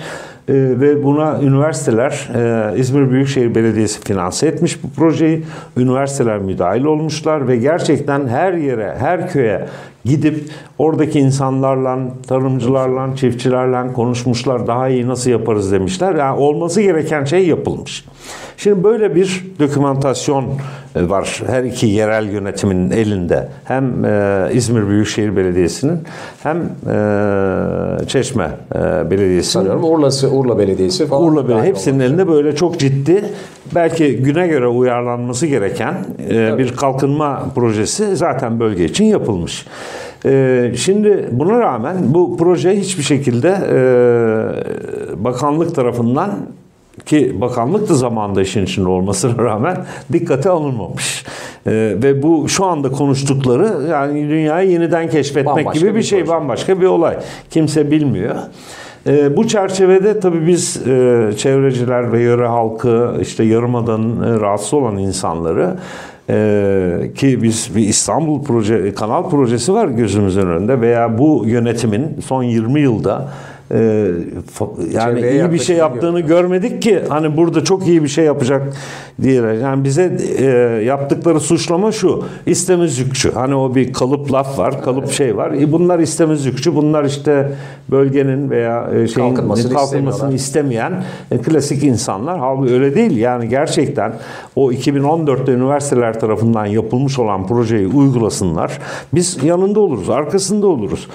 E, 0.49 0.55
ve 0.55 1.05
buna 1.05 1.41
üniversiteler, 1.43 2.29
e, 2.35 2.79
İzmir 2.79 3.11
Büyükşehir 3.11 3.55
Belediyesi 3.55 4.01
finanse 4.01 4.47
etmiş 4.47 4.85
bu 4.85 4.91
projeyi. 4.91 5.45
Üniversiteler 5.77 6.39
müdahil 6.39 6.85
olmuşlar 6.85 7.49
ve 7.49 7.57
gerçekten 7.57 8.29
her 8.29 8.53
yere, 8.53 8.97
her 8.99 9.33
köye 9.33 9.67
gidip 10.05 10.45
oradaki 10.79 11.21
insanlarla, 11.21 11.99
tarımcılarla, 12.29 13.17
çiftçilerle 13.17 13.93
konuşmuşlar. 13.93 14.67
Daha 14.67 14.89
iyi 14.89 15.09
nasıl 15.09 15.31
yaparız 15.31 15.73
demişler. 15.73 16.15
Yani 16.15 16.39
olması 16.39 16.83
gereken 16.83 17.25
şey 17.25 17.47
yapılmış. 17.47 18.05
Şimdi 18.57 18.85
böyle 18.85 19.15
bir 19.15 19.47
dokümantasyon 19.59 20.45
var 20.97 21.43
her 21.47 21.65
iki 21.65 21.87
yerel 21.87 22.29
yönetimin 22.29 22.91
elinde. 22.91 23.49
Hem 23.65 24.05
e, 24.05 24.49
İzmir 24.53 24.89
Büyükşehir 24.89 25.37
Belediyesi'nin 25.37 25.99
hem 26.43 26.57
e, 26.57 28.07
Çeşme 28.07 28.51
e, 28.75 28.79
Belediyesi'nin. 29.11 29.43
Sanıyorum 29.65 29.85
Urla'sı, 29.85 30.31
Urla 30.31 30.59
Belediyesi 30.59 31.07
falan. 31.07 31.23
Urla 31.23 31.49
dahil 31.49 31.69
hepsinin 31.69 31.95
olmak 31.95 32.09
elinde 32.09 32.29
böyle 32.29 32.57
çok 32.57 32.79
ciddi 32.79 33.25
belki 33.75 34.17
güne 34.17 34.47
göre 34.47 34.67
uyarlanması 34.67 35.47
gereken 35.47 35.95
e, 36.31 36.59
bir 36.59 36.77
kalkınma 36.77 37.43
projesi 37.55 38.17
zaten 38.17 38.61
bölge 38.61 38.85
için 38.85 39.05
yapılmış. 39.05 39.67
E, 40.25 40.73
şimdi 40.77 41.29
buna 41.33 41.61
rağmen 41.61 41.97
bu 42.09 42.37
proje 42.37 42.77
hiçbir 42.77 43.03
şekilde 43.03 43.49
e, 43.73 45.25
bakanlık 45.25 45.75
tarafından 45.75 46.31
ki 47.07 47.41
bakanlık 47.41 47.89
da 47.89 47.95
zamanda 47.95 48.43
işin 48.43 48.65
içinde 48.65 48.89
olmasına 48.89 49.45
rağmen 49.45 49.77
dikkate 50.13 50.51
alınmamış. 50.51 51.25
E, 51.67 51.73
ve 52.03 52.23
bu 52.23 52.49
şu 52.49 52.65
anda 52.65 52.93
konuştukları 52.93 53.89
yani 53.91 54.29
dünyayı 54.29 54.71
yeniden 54.71 55.11
keşfetmek 55.11 55.57
Bambaşka 55.57 55.79
gibi 55.79 55.91
bir 55.91 55.95
bir 55.95 56.03
şey 56.03 56.21
proje. 56.21 56.33
bambaşka 56.33 56.81
bir 56.81 56.87
olay. 56.87 57.17
Kimse 57.51 57.91
bilmiyor. 57.91 58.35
E, 59.07 59.37
bu 59.37 59.49
çerçevede 59.49 60.21
tabii 60.21 60.47
biz 60.47 60.77
e, 60.77 61.31
çevreciler 61.39 62.13
ve 62.13 62.21
yöre 62.21 62.47
halkı, 62.47 63.15
işte 63.21 63.45
Yarımada'nın 63.45 64.37
e, 64.37 64.41
rahatsız 64.41 64.75
olan 64.75 64.99
insanları 64.99 65.77
ee, 66.31 67.11
ki 67.17 67.43
biz 67.43 67.77
bir 67.77 67.89
İstanbul 67.89 68.43
proje 68.43 68.95
kanal 68.95 69.31
projesi 69.31 69.73
var 69.73 69.89
gözümüzün 69.89 70.47
önünde 70.47 70.81
veya 70.81 71.19
bu 71.19 71.43
yönetimin 71.47 72.21
son 72.27 72.43
20 72.43 72.81
yılda 72.81 73.29
e, 73.73 73.79
yani 74.93 75.17
Çevreye 75.17 75.35
iyi 75.35 75.53
bir 75.53 75.59
şey 75.59 75.77
yaptığını 75.77 76.21
görmedik 76.21 76.83
ki 76.83 77.03
hani 77.09 77.37
burada 77.37 77.65
çok 77.65 77.87
iyi 77.87 78.03
bir 78.03 78.09
şey 78.09 78.25
yapacak 78.25 78.73
diye. 79.23 79.43
Yani 79.43 79.85
bize 79.85 80.17
e, 80.39 80.45
yaptıkları 80.85 81.41
suçlama 81.41 81.93
şu. 81.93 82.25
istemezlikçi. 82.47 83.31
Hani 83.31 83.55
o 83.55 83.75
bir 83.75 83.93
kalıp 83.93 84.33
laf 84.33 84.59
var, 84.59 84.83
kalıp 84.83 85.11
şey 85.11 85.37
var. 85.37 85.51
E, 85.51 85.73
bunlar 85.73 85.99
istemezlikçi. 85.99 86.77
Bunlar 86.77 87.05
işte 87.05 87.53
bölgenin 87.91 88.51
veya 88.51 88.91
e, 88.95 89.09
şeyin 89.09 89.29
Kalkınmasını 89.29 89.73
kalkınmasını 89.73 90.35
istemeyen 90.35 91.05
e, 91.31 91.39
klasik 91.39 91.83
insanlar. 91.83 92.39
Halbuki 92.39 92.73
öyle 92.73 92.95
değil. 92.95 93.17
Yani 93.17 93.49
gerçekten 93.49 94.13
o 94.57 94.73
2014'te 94.73 95.53
üniversiteler 95.53 96.21
tarafından 96.21 96.67
yapılmış 96.67 97.19
olan 97.19 97.47
projeyi 97.47 97.87
uygulasınlar. 97.87 98.79
Biz 99.15 99.45
yanında 99.45 99.81
oluruz, 99.81 100.11
arkasında 100.11 100.67
oluruz. 100.67 101.09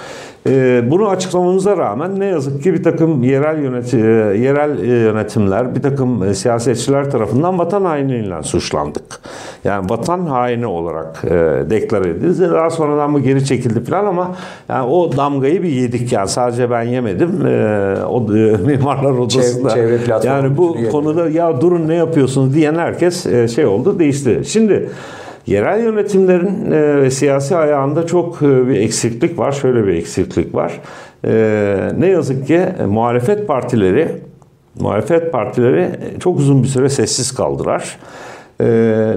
E, 0.48 0.82
bunu 0.90 1.08
açıklamamıza 1.08 1.76
rağmen 1.76 2.20
ne 2.20 2.24
yazık 2.24 2.62
ki 2.62 2.74
bir 2.74 2.82
takım 2.82 3.22
yerel 3.22 3.62
yöneti, 3.62 3.96
e, 3.96 4.00
yerel 4.38 4.78
yönetimler, 4.78 5.74
bir 5.74 5.82
takım 5.82 6.34
siyasetçiler 6.34 7.10
tarafından 7.10 7.58
vatan 7.58 7.84
hainliğiyle 7.84 8.42
suçlandık. 8.42 9.20
Yani 9.64 9.90
vatan 9.90 10.26
haini 10.26 10.66
olarak 10.66 11.24
e, 11.24 11.30
deklar 11.70 12.00
edildi. 12.00 12.50
Daha 12.50 12.70
sonradan 12.70 13.14
bu 13.14 13.20
geri 13.20 13.44
çekildi 13.44 13.84
falan 13.84 14.04
ama 14.06 14.34
yani 14.68 14.86
o 14.86 15.16
damgayı 15.16 15.62
bir 15.62 15.68
yedik 15.68 16.12
yani 16.12 16.28
sadece 16.28 16.70
ben 16.70 16.82
yemedim. 16.82 17.46
E, 17.46 17.94
o 18.04 18.36
e, 18.36 18.56
mimarlar 18.66 19.10
odasında. 19.10 19.70
Çevre, 19.70 20.04
çevre 20.04 20.26
yani 20.26 20.56
bu 20.56 20.76
konuda 20.92 21.28
ya 21.28 21.60
durun 21.60 21.88
ne 21.88 21.94
yapıyorsunuz 21.94 22.54
diyen 22.54 22.74
herkes 22.74 23.26
e, 23.26 23.48
şey 23.48 23.66
oldu 23.66 23.98
değişti. 23.98 24.42
Şimdi 24.46 24.90
Yerel 25.48 25.84
yönetimlerin 25.84 26.70
e, 26.70 27.10
siyasi 27.10 27.56
ayağında 27.56 28.06
çok 28.06 28.42
e, 28.42 28.68
bir 28.68 28.80
eksiklik 28.80 29.38
var. 29.38 29.52
Şöyle 29.52 29.86
bir 29.86 29.92
eksiklik 29.94 30.54
var. 30.54 30.80
E, 31.24 31.30
ne 31.98 32.06
yazık 32.06 32.46
ki 32.46 32.60
muhalefet 32.88 33.48
partileri 33.48 34.16
muhalefet 34.80 35.32
partileri 35.32 35.90
çok 36.20 36.38
uzun 36.38 36.62
bir 36.62 36.68
süre 36.68 36.88
sessiz 36.88 37.34
kaldılar. 37.34 37.98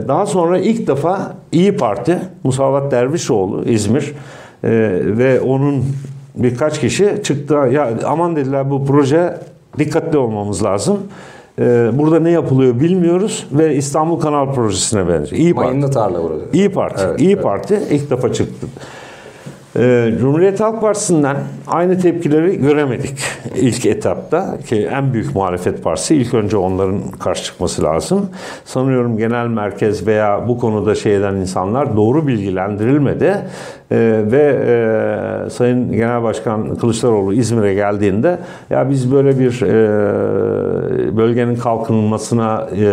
Daha 0.08 0.26
sonra 0.26 0.58
ilk 0.58 0.88
defa 0.88 1.34
İyi 1.52 1.78
Parti, 1.78 2.20
Musavat 2.44 2.92
Dervişoğlu 2.92 3.64
İzmir 3.66 4.14
ve 5.18 5.42
onun 5.42 5.86
birkaç 6.36 6.80
kişi 6.82 7.16
çıktı. 7.24 7.54
Ya 7.54 7.90
aman 8.06 8.36
dediler 8.36 8.70
bu 8.70 8.86
proje 8.86 9.38
dikkatli 9.78 10.18
olmamız 10.18 10.64
lazım. 10.64 10.98
Ee, 11.60 11.90
burada 11.94 12.20
ne 12.20 12.30
yapılıyor 12.30 12.80
bilmiyoruz 12.80 13.48
ve 13.52 13.76
İstanbul 13.76 14.20
Kanal 14.20 14.54
Projesi'ne 14.54 15.08
benziyor. 15.08 15.42
İyi 15.42 15.54
Parti. 15.54 15.68
Mayınlı 15.68 15.92
tarla 15.92 16.24
burada. 16.24 16.44
İyi 16.54 16.70
Parti. 16.70 17.04
Evet, 17.08 17.22
İyi 17.22 17.34
evet. 17.34 17.44
Parti 17.44 17.80
ilk 17.92 18.10
defa 18.10 18.34
çıktı. 18.34 18.68
Ee, 19.80 20.14
Cumhuriyet 20.20 20.60
Halk 20.60 20.82
Partisi'nden 20.82 21.38
aynı 21.68 22.00
tepkileri 22.00 22.58
göremedik 22.58 23.18
ilk 23.56 23.86
etapta 23.86 24.58
ki 24.58 24.90
en 24.92 25.14
büyük 25.14 25.36
muhalefet 25.36 25.84
partisi 25.84 26.16
ilk 26.16 26.34
önce 26.34 26.58
onların 26.58 27.02
karşı 27.20 27.44
çıkması 27.44 27.84
lazım. 27.84 28.30
Sanıyorum 28.66 29.18
genel 29.18 29.48
merkez 29.48 30.08
veya 30.08 30.48
bu 30.48 30.58
konuda 30.58 30.96
şey 30.96 31.16
eden 31.16 31.36
insanlar 31.36 31.96
doğru 31.96 32.28
bilgilendirilmedi 32.28 33.38
ee, 33.92 34.22
ve 34.32 34.62
e, 34.68 35.50
Sayın 35.50 35.92
Genel 35.92 36.24
Başkan 36.24 36.76
Kılıçdaroğlu 36.76 37.34
İzmir'e 37.34 37.74
geldiğinde 37.74 38.38
ya 38.70 38.90
biz 38.90 39.12
böyle 39.12 39.40
bir 39.40 39.62
e, 39.62 40.71
bölgenin 41.18 41.56
kalkınmasına 41.56 42.70
e, 42.76 42.84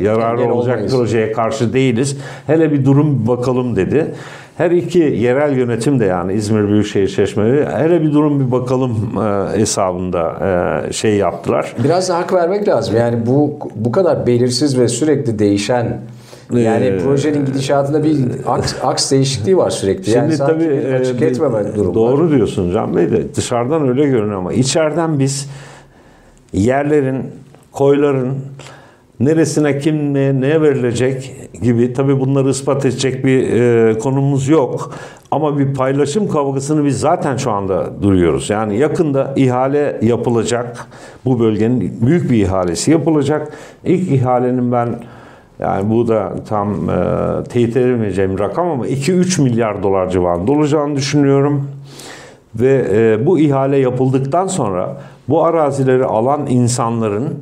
yararlı 0.00 0.54
olacak 0.54 0.74
olmayız. 0.74 0.94
projeye 0.96 1.32
karşı 1.32 1.72
değiliz. 1.72 2.16
Hele 2.46 2.72
bir 2.72 2.84
durum 2.84 3.26
bakalım 3.28 3.76
dedi. 3.76 4.14
Her 4.56 4.70
iki 4.70 4.98
yerel 4.98 5.56
yönetim 5.56 6.00
de 6.00 6.04
yani 6.04 6.32
İzmir 6.32 6.68
Büyükşehir 6.68 7.08
Çeşmeleri 7.08 7.66
hele 7.66 8.02
bir 8.02 8.12
durum 8.12 8.46
bir 8.46 8.52
bakalım 8.52 9.12
e, 9.18 9.58
hesabında 9.58 10.32
e, 10.88 10.92
şey 10.92 11.16
yaptılar. 11.16 11.74
Biraz 11.84 12.08
da 12.08 12.18
hak 12.18 12.32
vermek 12.32 12.68
lazım. 12.68 12.96
Yani 12.96 13.26
bu 13.26 13.58
bu 13.74 13.92
kadar 13.92 14.26
belirsiz 14.26 14.78
ve 14.78 14.88
sürekli 14.88 15.38
değişen 15.38 16.00
yani 16.58 16.84
ee, 16.84 16.98
projenin 16.98 17.46
gidişatında 17.46 18.04
bir 18.04 18.18
aks, 18.46 18.74
aks 18.82 19.10
değişikliği 19.10 19.56
var 19.56 19.70
sürekli. 19.70 20.04
Şimdi 20.04 20.16
yani 20.16 20.36
tabii 20.36 20.96
açık 21.00 21.22
e, 21.22 21.26
etmeme 21.26 21.74
durum 21.76 21.94
Doğru 21.94 22.24
var. 22.24 22.30
diyorsun 22.30 22.72
Can 22.72 22.96
Bey 22.96 23.10
de 23.10 23.34
dışarıdan 23.34 23.88
öyle 23.88 24.06
görünüyor 24.06 24.38
ama 24.38 24.52
içeriden 24.52 25.18
biz 25.18 25.50
yerlerin, 26.52 27.26
koyların 27.72 28.34
neresine 29.20 29.78
kim 29.78 30.14
ne, 30.14 30.40
neye 30.40 30.62
verilecek 30.62 31.36
gibi 31.62 31.92
tabi 31.92 32.20
bunları 32.20 32.50
ispat 32.50 32.84
edecek 32.84 33.24
bir 33.24 33.52
e, 33.52 33.98
konumuz 33.98 34.48
yok. 34.48 34.94
Ama 35.30 35.58
bir 35.58 35.74
paylaşım 35.74 36.28
kavgasını 36.28 36.84
biz 36.84 37.00
zaten 37.00 37.36
şu 37.36 37.50
anda 37.50 38.02
duruyoruz. 38.02 38.50
Yani 38.50 38.78
yakında 38.78 39.32
ihale 39.36 39.98
yapılacak. 40.02 40.86
Bu 41.24 41.40
bölgenin 41.40 41.98
büyük 42.06 42.30
bir 42.30 42.36
ihalesi 42.36 42.90
yapılacak. 42.90 43.52
İlk 43.84 44.12
ihalenin 44.12 44.72
ben 44.72 44.88
yani 45.58 45.90
bu 45.90 46.08
da 46.08 46.32
tam 46.48 46.90
e, 46.90 47.44
teyit 47.44 47.76
edemeyeceğim 47.76 48.38
rakam 48.38 48.68
ama 48.68 48.86
2-3 48.86 49.42
milyar 49.42 49.82
dolar 49.82 50.10
civarında 50.10 50.52
olacağını 50.52 50.96
düşünüyorum. 50.96 51.68
Ve 52.54 52.86
e, 52.92 53.26
bu 53.26 53.38
ihale 53.38 53.76
yapıldıktan 53.76 54.46
sonra 54.46 54.96
bu 55.30 55.44
arazileri 55.44 56.04
alan 56.04 56.46
insanların 56.46 57.34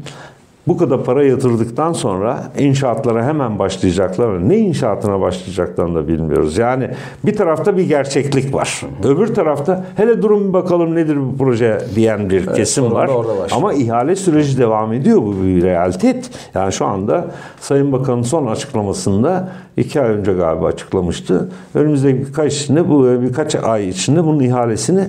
bu 0.68 0.76
kadar 0.76 1.04
para 1.04 1.24
yatırdıktan 1.24 1.92
sonra 1.92 2.42
inşaatlara 2.58 3.26
hemen 3.26 3.58
başlayacaklar. 3.58 4.48
Ne 4.48 4.56
inşaatına 4.56 5.20
başlayacaklarını 5.20 5.94
da 5.94 6.08
bilmiyoruz. 6.08 6.58
Yani 6.58 6.90
bir 7.26 7.36
tarafta 7.36 7.76
bir 7.76 7.88
gerçeklik 7.88 8.54
var. 8.54 8.82
Öbür 9.04 9.34
tarafta 9.34 9.84
hele 9.96 10.22
durun 10.22 10.52
bakalım 10.52 10.94
nedir 10.94 11.16
bu 11.16 11.36
proje 11.38 11.80
diyen 11.94 12.30
bir 12.30 12.46
evet, 12.46 12.56
kesim 12.56 12.92
var. 12.92 13.10
Ama 13.52 13.72
ihale 13.72 14.16
süreci 14.16 14.58
devam 14.58 14.92
ediyor. 14.92 15.22
Bu 15.22 15.34
bir 15.44 15.62
realitet. 15.62 16.30
Yani 16.54 16.72
şu 16.72 16.86
anda 16.86 17.26
Sayın 17.60 17.92
Bakan'ın 17.92 18.22
son 18.22 18.46
açıklamasında 18.46 19.48
iki 19.76 20.00
ay 20.00 20.10
önce 20.10 20.32
galiba 20.32 20.66
açıklamıştı. 20.66 21.48
Önümüzdeki 21.74 22.26
birkaç 22.26 22.54
içinde 22.54 22.88
bu 22.88 23.22
birkaç 23.22 23.54
ay 23.54 23.88
içinde 23.88 24.24
bunun 24.24 24.40
ihalesini 24.40 25.04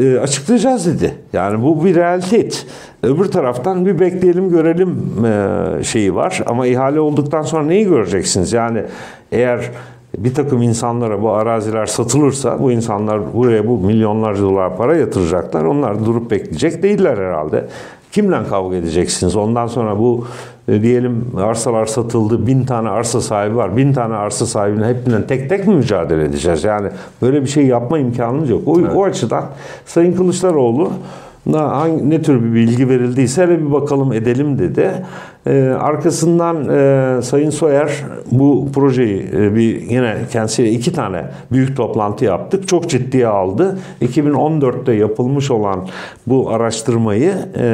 e, 0.00 0.18
açıklayacağız 0.18 0.86
dedi. 0.86 1.14
Yani 1.32 1.62
bu 1.62 1.84
bir 1.84 1.94
realite. 1.94 2.48
Öbür 3.02 3.24
taraftan 3.24 3.86
bir 3.86 4.00
bekleyelim 4.00 4.50
görelim 4.50 4.98
e, 5.24 5.84
şeyi 5.84 6.14
var. 6.14 6.42
Ama 6.46 6.66
ihale 6.66 7.00
olduktan 7.00 7.42
sonra 7.42 7.64
neyi 7.64 7.84
göreceksiniz? 7.84 8.52
Yani 8.52 8.82
eğer 9.32 9.70
bir 10.18 10.34
takım 10.34 10.62
insanlara 10.62 11.22
bu 11.22 11.30
araziler 11.30 11.86
satılırsa 11.86 12.58
bu 12.60 12.72
insanlar 12.72 13.34
buraya 13.34 13.68
bu 13.68 13.78
milyonlarca 13.78 14.42
dolar 14.42 14.76
para 14.76 14.96
yatıracaklar. 14.96 15.64
Onlar 15.64 16.04
durup 16.04 16.30
bekleyecek 16.30 16.82
değiller 16.82 17.18
herhalde. 17.18 17.64
Kimle 18.12 18.44
kavga 18.50 18.76
edeceksiniz? 18.76 19.36
Ondan 19.36 19.66
sonra 19.66 19.98
bu 19.98 20.26
e, 20.68 20.82
diyelim 20.82 21.26
arsalar 21.36 21.86
satıldı, 21.86 22.46
bin 22.46 22.64
tane 22.64 22.88
arsa 22.88 23.20
sahibi 23.20 23.56
var. 23.56 23.76
Bin 23.76 23.92
tane 23.92 24.14
arsa 24.14 24.46
sahibine 24.46 24.86
hepsinden 24.86 25.26
tek 25.26 25.48
tek 25.48 25.66
mi 25.66 25.74
mücadele 25.74 26.24
edeceğiz? 26.24 26.64
Yani 26.64 26.88
böyle 27.22 27.42
bir 27.42 27.46
şey 27.46 27.66
yapma 27.66 27.98
imkanımız 27.98 28.50
yok. 28.50 28.62
O, 28.66 28.80
evet. 28.80 28.90
o 28.94 29.04
açıdan 29.04 29.44
Sayın 29.86 30.12
Kılıçdaroğlu 30.12 30.92
hangi, 31.52 32.10
ne 32.10 32.22
tür 32.22 32.44
bir 32.44 32.54
bilgi 32.54 32.88
verildiyse 32.88 33.42
hele 33.42 33.60
bir 33.60 33.72
bakalım 33.72 34.12
edelim 34.12 34.58
dedi. 34.58 34.90
Ee, 35.46 35.74
arkasından 35.80 36.68
e, 36.68 37.22
Sayın 37.22 37.50
Soyer 37.50 38.04
bu 38.30 38.68
projeyi 38.74 39.30
e, 39.32 39.54
bir 39.54 39.80
yine 39.80 40.16
kendisiyle 40.32 40.70
iki 40.70 40.92
tane 40.92 41.24
büyük 41.52 41.76
toplantı 41.76 42.24
yaptık. 42.24 42.68
Çok 42.68 42.90
ciddiye 42.90 43.26
aldı. 43.26 43.78
2014'te 44.02 44.92
yapılmış 44.92 45.50
olan 45.50 45.88
bu 46.26 46.50
araştırmayı 46.50 47.32
e, 47.58 47.64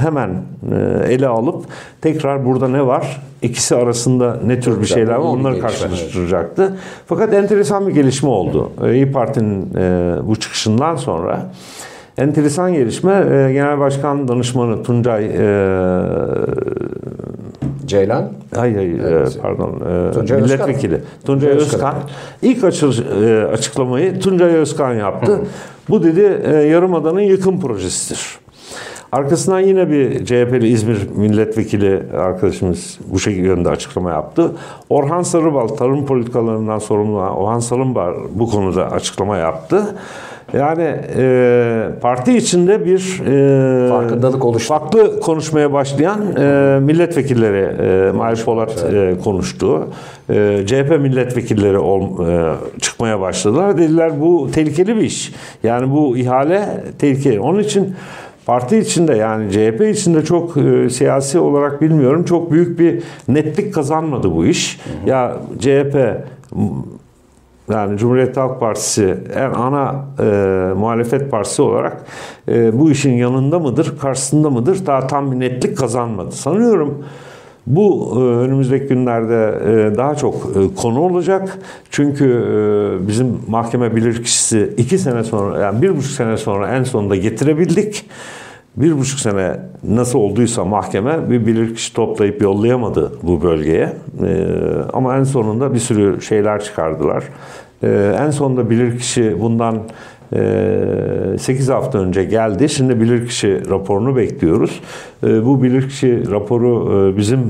hemen 0.00 0.30
e, 0.72 1.12
ele 1.12 1.28
alıp 1.28 1.64
tekrar 2.00 2.46
burada 2.46 2.68
ne 2.68 2.86
var? 2.86 3.22
İkisi 3.42 3.76
arasında 3.76 4.40
ne 4.46 4.60
tür 4.60 4.80
bir 4.80 4.86
şeyler 4.86 5.14
var 5.14 5.18
onları 5.18 5.60
karşılaştıracaktı. 5.60 6.76
Fakat 7.06 7.34
enteresan 7.34 7.86
bir 7.86 7.94
gelişme 7.94 8.28
oldu. 8.28 8.70
İyi 8.92 9.12
Parti'nin 9.12 9.74
e, 9.76 10.14
bu 10.26 10.36
çıkışından 10.36 10.96
sonra 10.96 11.50
Enteresan 12.18 12.74
gelişme 12.74 13.12
e, 13.12 13.52
Genel 13.52 13.78
Başkan 13.78 14.28
Danışmanı 14.28 14.82
Tuncay 14.82 15.24
e, 15.24 15.36
Ceylan? 17.86 18.32
Hayır 18.54 18.76
hayır 18.76 19.00
evet. 19.04 19.38
pardon. 19.42 19.80
E, 20.08 20.10
Tuncay 20.10 20.42
milletvekili. 20.42 20.94
Özkan. 20.94 21.26
Tuncay 21.26 21.50
Özkan. 21.50 21.94
İlk 22.42 22.64
açıl, 22.64 23.22
e, 23.22 23.46
açıklamayı 23.46 24.20
Tuncay 24.20 24.54
Özkan 24.54 24.94
yaptı. 24.94 25.32
Hı. 25.32 25.40
Bu 25.88 26.02
dedi 26.02 26.40
e, 26.44 26.54
Yarımada'nın 26.54 27.20
yıkım 27.20 27.60
projesidir. 27.60 28.38
Arkasından 29.12 29.60
yine 29.60 29.90
bir 29.90 30.24
CHP'li 30.24 30.68
İzmir 30.68 31.08
milletvekili 31.16 32.02
arkadaşımız 32.18 32.98
bu 33.06 33.18
şekilde 33.18 33.46
yönde 33.46 33.68
açıklama 33.68 34.10
yaptı. 34.10 34.52
Orhan 34.88 35.22
Sarıbal 35.22 35.68
tarım 35.68 36.06
politikalarından 36.06 36.78
sorumlu 36.78 37.20
Orhan 37.20 37.60
Sarıbal 37.60 38.14
bu 38.34 38.50
konuda 38.50 38.90
açıklama 38.90 39.36
yaptı. 39.36 39.96
Yani 40.58 40.96
e, 41.16 41.88
parti 42.00 42.36
içinde 42.36 42.84
bir 42.84 43.22
e, 43.26 43.88
Farkındalık 43.88 44.44
oluştu. 44.44 44.68
Farklı 44.68 45.20
konuşmaya 45.20 45.72
başlayan 45.72 46.20
e, 46.36 46.78
milletvekilleri 46.80 47.82
e, 47.82 48.12
Mahir 48.12 48.44
Polat 48.44 48.86
e, 48.92 49.14
konuştu. 49.24 49.88
E, 50.30 50.62
CHP 50.66 51.00
milletvekilleri 51.00 51.78
ol, 51.78 52.28
e, 52.28 52.54
çıkmaya 52.80 53.20
başladılar. 53.20 53.78
Dediler 53.78 54.20
bu 54.20 54.50
tehlikeli 54.50 54.96
bir 54.96 55.02
iş. 55.02 55.32
Yani 55.62 55.90
bu 55.90 56.16
ihale 56.16 56.68
tehlikeli. 56.98 57.40
Onun 57.40 57.58
için 57.58 57.94
parti 58.46 58.78
içinde 58.78 59.14
yani 59.14 59.50
CHP 59.50 59.80
içinde 59.80 60.24
çok 60.24 60.56
e, 60.56 60.90
siyasi 60.90 61.38
olarak 61.38 61.82
bilmiyorum 61.82 62.24
çok 62.24 62.52
büyük 62.52 62.78
bir 62.78 63.02
netlik 63.28 63.74
kazanmadı 63.74 64.32
bu 64.32 64.46
iş. 64.46 64.80
Hı 64.84 65.04
hı. 65.04 65.10
Ya 65.10 65.36
CHP 65.58 65.96
yani 67.70 67.98
Cumhuriyet 67.98 68.36
Halk 68.36 68.60
Partisi 68.60 69.16
en 69.34 69.50
ana 69.50 70.04
e, 70.20 70.24
muhalefet 70.76 71.30
partisi 71.30 71.62
olarak 71.62 72.04
e, 72.48 72.78
bu 72.78 72.90
işin 72.90 73.12
yanında 73.12 73.58
mıdır, 73.58 73.98
karşısında 73.98 74.50
mıdır 74.50 74.86
daha 74.86 75.06
tam 75.06 75.32
bir 75.32 75.40
netlik 75.40 75.78
kazanmadı. 75.78 76.32
Sanıyorum 76.32 77.04
bu 77.66 78.12
e, 78.16 78.18
önümüzdeki 78.18 78.86
günlerde 78.86 79.60
e, 79.66 79.96
daha 79.96 80.14
çok 80.14 80.34
e, 80.34 80.74
konu 80.74 81.00
olacak. 81.00 81.58
Çünkü 81.90 82.44
bizim 83.08 83.38
mahkeme 83.48 83.96
bilirkişisi 83.96 84.70
iki 84.76 84.98
sene 84.98 85.24
sonra 85.24 85.58
yani 85.58 85.82
bir 85.82 85.96
buçuk 85.96 86.12
sene 86.12 86.36
sonra 86.36 86.68
en 86.76 86.82
sonunda 86.82 87.16
getirebildik 87.16 88.04
bir 88.76 88.98
buçuk 88.98 89.20
sene 89.20 89.60
nasıl 89.88 90.18
olduysa 90.18 90.64
mahkeme 90.64 91.30
bir 91.30 91.46
bilirkişi 91.46 91.94
toplayıp 91.94 92.42
yollayamadı 92.42 93.12
bu 93.22 93.42
bölgeye. 93.42 93.92
Ee, 94.22 94.46
ama 94.92 95.16
en 95.16 95.24
sonunda 95.24 95.74
bir 95.74 95.78
sürü 95.78 96.22
şeyler 96.22 96.64
çıkardılar. 96.64 97.24
Ee, 97.82 98.16
en 98.20 98.30
sonunda 98.30 98.70
bilirkişi 98.70 99.40
bundan 99.40 99.82
e, 100.32 101.38
8 101.38 101.68
hafta 101.68 101.98
önce 101.98 102.24
geldi. 102.24 102.68
Şimdi 102.68 103.00
bilirkişi 103.00 103.70
raporunu 103.70 104.16
bekliyoruz. 104.16 104.80
E, 105.26 105.46
bu 105.46 105.62
bilirkişi 105.62 106.30
raporu 106.30 106.92
e, 106.92 107.16
bizim 107.16 107.40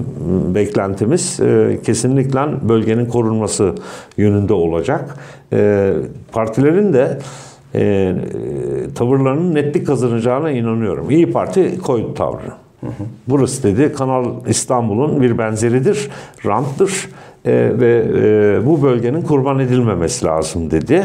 beklentimiz 0.55 1.41
e, 1.41 1.79
kesinlikle 1.87 2.69
bölgenin 2.69 3.07
korunması 3.07 3.75
yönünde 4.17 4.53
olacak. 4.53 5.17
E, 5.53 5.93
partilerin 6.33 6.93
de 6.93 7.19
e, 7.75 8.15
tavırlarının 8.95 9.55
netlik 9.55 9.87
kazanacağına 9.87 10.51
inanıyorum. 10.51 11.11
İyi 11.11 11.33
Parti 11.33 11.79
koydu 11.79 12.15
tavrını. 12.15 12.53
Burası 13.29 13.63
dedi 13.63 13.93
Kanal 13.93 14.25
İstanbul'un 14.49 15.23
bir 15.23 15.39
benzeridir, 15.39 16.11
ranttır 16.47 17.09
e, 17.45 17.53
ve 17.81 18.05
e, 18.17 18.67
bu 18.67 18.83
bölgenin 18.83 19.23
kurban 19.23 19.59
edilmemesi 19.59 20.25
lazım 20.25 20.71
dedi. 20.71 21.05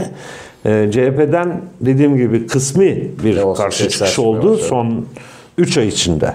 E, 0.66 0.90
CHP'den 0.92 1.62
dediğim 1.82 2.18
gibi 2.18 2.48
kısmi 2.48 3.08
bir 3.24 3.42
karşı 3.58 3.90
çıkış 3.90 4.20
oldu 4.20 4.58
son 4.58 5.06
3 5.60 5.78
ay 5.78 5.88
içinde. 5.88 6.34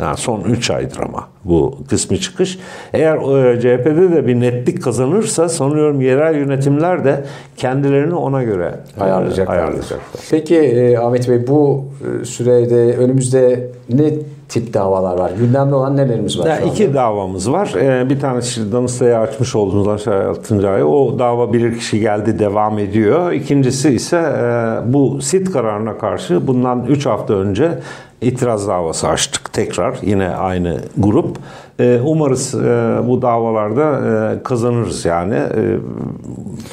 Yani 0.00 0.16
son 0.16 0.40
3 0.40 0.70
aydır 0.70 1.00
ama 1.00 1.28
bu 1.44 1.78
kısmi 1.88 2.20
çıkış. 2.20 2.58
Eğer 2.92 3.16
e, 3.16 3.60
CHP'de 3.60 4.12
de 4.12 4.26
bir 4.26 4.40
netlik 4.40 4.82
kazanırsa 4.82 5.48
sanıyorum 5.48 6.00
yerel 6.00 6.34
yönetimler 6.34 7.04
de 7.04 7.24
kendilerini 7.56 8.14
ona 8.14 8.42
göre 8.42 8.74
e, 8.98 9.02
ayarlayacaklar. 9.02 9.54
ayarlayacaklar. 9.54 10.22
Peki 10.30 10.56
e, 10.56 10.98
Ahmet 10.98 11.28
Bey 11.28 11.46
bu 11.46 11.84
sürede 12.24 12.96
önümüzde 12.96 13.70
ne 13.88 14.10
tip 14.48 14.74
davalar 14.74 15.18
var? 15.18 15.30
Gündemde 15.38 15.74
olan 15.74 15.96
nelerimiz 15.96 16.38
var? 16.38 16.46
Yani 16.46 16.70
iki 16.70 16.94
davamız 16.94 17.52
var. 17.52 17.74
Ee, 17.76 18.10
bir 18.10 18.20
tanesi 18.20 18.72
Danıştay'a 18.72 19.20
açmış 19.20 19.54
olduğumuz 19.54 19.88
aşağı 19.88 20.28
6. 20.28 20.70
ay. 20.70 20.84
O 20.84 21.18
dava 21.18 21.52
bilirkişi 21.52 22.00
geldi 22.00 22.38
devam 22.38 22.78
ediyor. 22.78 23.32
İkincisi 23.32 23.90
ise 23.90 24.16
e, 24.16 24.92
bu 24.92 25.22
sit 25.22 25.52
kararına 25.52 25.98
karşı 25.98 26.46
bundan 26.46 26.84
3 26.88 27.06
hafta 27.06 27.34
önce 27.34 27.78
itiraz 28.20 28.68
davası 28.68 29.08
açtık 29.08 29.52
tekrar 29.52 29.98
yine 30.02 30.28
aynı 30.28 30.80
grup. 30.98 31.36
Ee, 31.80 32.00
umarız 32.04 32.54
e, 32.54 32.98
bu 33.08 33.22
davalarda 33.22 34.00
e, 34.34 34.42
kazanırız 34.42 35.04
yani 35.04 35.34
e, 35.34 35.76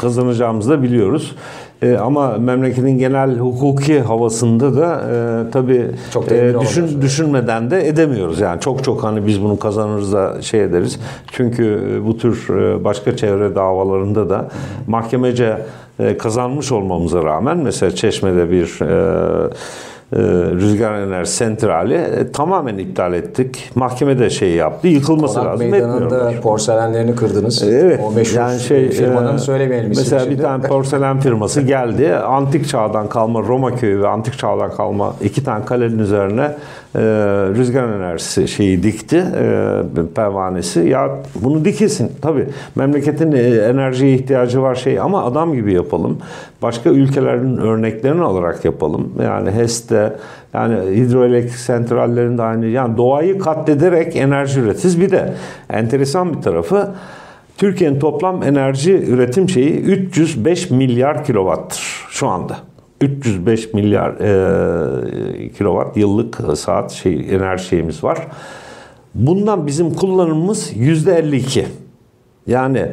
kazanacağımızı 0.02 0.70
da 0.70 0.84
biliyoruz. 0.84 1.36
Ama 2.02 2.38
memleketin 2.38 2.98
genel 2.98 3.38
hukuki 3.38 4.00
havasında 4.00 4.78
da 4.78 5.02
e, 5.12 5.52
tabii 5.52 5.86
çok 6.14 6.32
e, 6.32 6.56
düşün, 6.62 7.02
düşünmeden 7.02 7.72
de 7.72 7.88
edemiyoruz. 7.88 8.40
Yani 8.40 8.62
çok 8.62 8.84
çok 8.84 9.04
hani 9.04 9.28
biz 9.28 9.44
bunu 9.44 9.60
kazanırız 9.60 10.14
da 10.14 10.42
şey 10.42 10.64
ederiz. 10.64 11.00
Çünkü 11.32 11.82
bu 12.06 12.18
tür 12.18 12.48
başka 12.84 13.18
çevre 13.18 13.56
davalarında 13.56 14.30
da 14.30 14.48
mahkemece 14.88 15.58
kazanmış 16.20 16.72
olmamıza 16.72 17.24
rağmen 17.24 17.58
mesela 17.58 17.96
Çeşme'de 17.96 18.52
bir 18.52 18.82
e, 18.82 19.50
e, 20.03 20.03
rüzgar 20.16 20.94
enerji 20.94 21.32
sentrali 21.32 21.94
e, 21.94 22.32
tamamen 22.32 22.78
iptal 22.78 23.14
ettik. 23.14 23.72
Mahkeme 23.76 24.20
de 24.20 24.30
şey 24.30 24.50
yaptı. 24.50 24.88
Yıkılması 24.88 25.34
Konak 25.34 25.48
lazım. 25.48 25.70
Meydanında 25.70 26.32
porselenlerini 26.42 27.16
kırdınız. 27.16 27.64
E, 27.64 27.66
evet. 27.66 28.00
O 28.04 28.12
meşhur 28.12 28.38
yani 28.38 28.60
şey, 28.60 28.90
firmanın 28.90 29.38
söylemeyelim. 29.38 29.90
Mesela 29.90 30.20
şimdi. 30.20 30.38
bir 30.38 30.42
tane 30.42 30.68
porselen 30.68 31.20
firması 31.20 31.62
geldi. 31.74 32.16
Antik 32.16 32.70
çağdan 32.70 33.10
kalma 33.10 33.40
Roma 33.40 33.76
köyü 33.76 34.02
ve 34.02 34.08
antik 34.08 34.38
çağdan 34.38 34.72
kalma 34.72 35.16
iki 35.22 35.44
tane 35.44 35.66
kalenin 35.66 36.00
üzerine 36.00 36.52
e, 36.96 37.02
rüzgar 37.56 37.84
enerjisi 37.84 38.48
şeyi 38.48 38.84
dikti. 38.84 39.18
E, 39.18 39.82
pervanesi. 40.16 40.80
Ya 40.80 41.10
bunu 41.36 41.66
dikesin. 41.66 42.12
Tabii 42.22 42.48
memleketin 42.76 43.32
e, 43.32 43.42
enerjiye 43.42 44.14
ihtiyacı 44.14 44.62
var 44.62 44.76
şey 44.76 45.00
ama 45.00 45.24
adam 45.26 45.54
gibi 45.54 45.74
yapalım. 45.74 46.18
Başka 46.64 46.90
ülkelerin 46.90 47.58
örneklerini 47.58 48.22
alarak 48.22 48.66
yapalım. 48.66 49.12
Yani 49.24 49.52
HES'te 49.52 50.16
yani 50.54 50.76
hidroelektrik 50.96 51.60
santrallerinde 51.60 52.42
aynı 52.42 52.66
yani 52.66 52.98
doğayı 52.98 53.40
katlederek 53.40 54.16
enerji 54.16 54.60
üretiriz. 54.60 55.02
Bir 55.02 55.12
de 55.12 55.34
enteresan 55.70 56.34
bir 56.34 56.42
tarafı 56.42 56.92
Türkiye'nin 57.58 58.00
toplam 58.00 58.44
enerji 58.44 58.94
üretim 58.94 59.50
şeyi 59.50 59.80
305 59.80 60.70
milyar 60.70 61.26
kilowattır 61.26 62.06
şu 62.10 62.28
anda. 62.28 62.58
305 63.02 63.74
milyar 63.74 64.10
e, 64.10 65.50
kilowatt 65.50 65.98
yıllık 65.98 66.42
saat 66.56 66.92
şey 66.92 67.36
enerji 67.36 67.66
şeyimiz 67.66 68.04
var. 68.04 68.28
Bundan 69.16 69.68
bizim 69.68 69.94
kullanımımız 69.94 70.72
yüzde 70.76 71.16
52. 71.16 71.66
Yani 72.48 72.88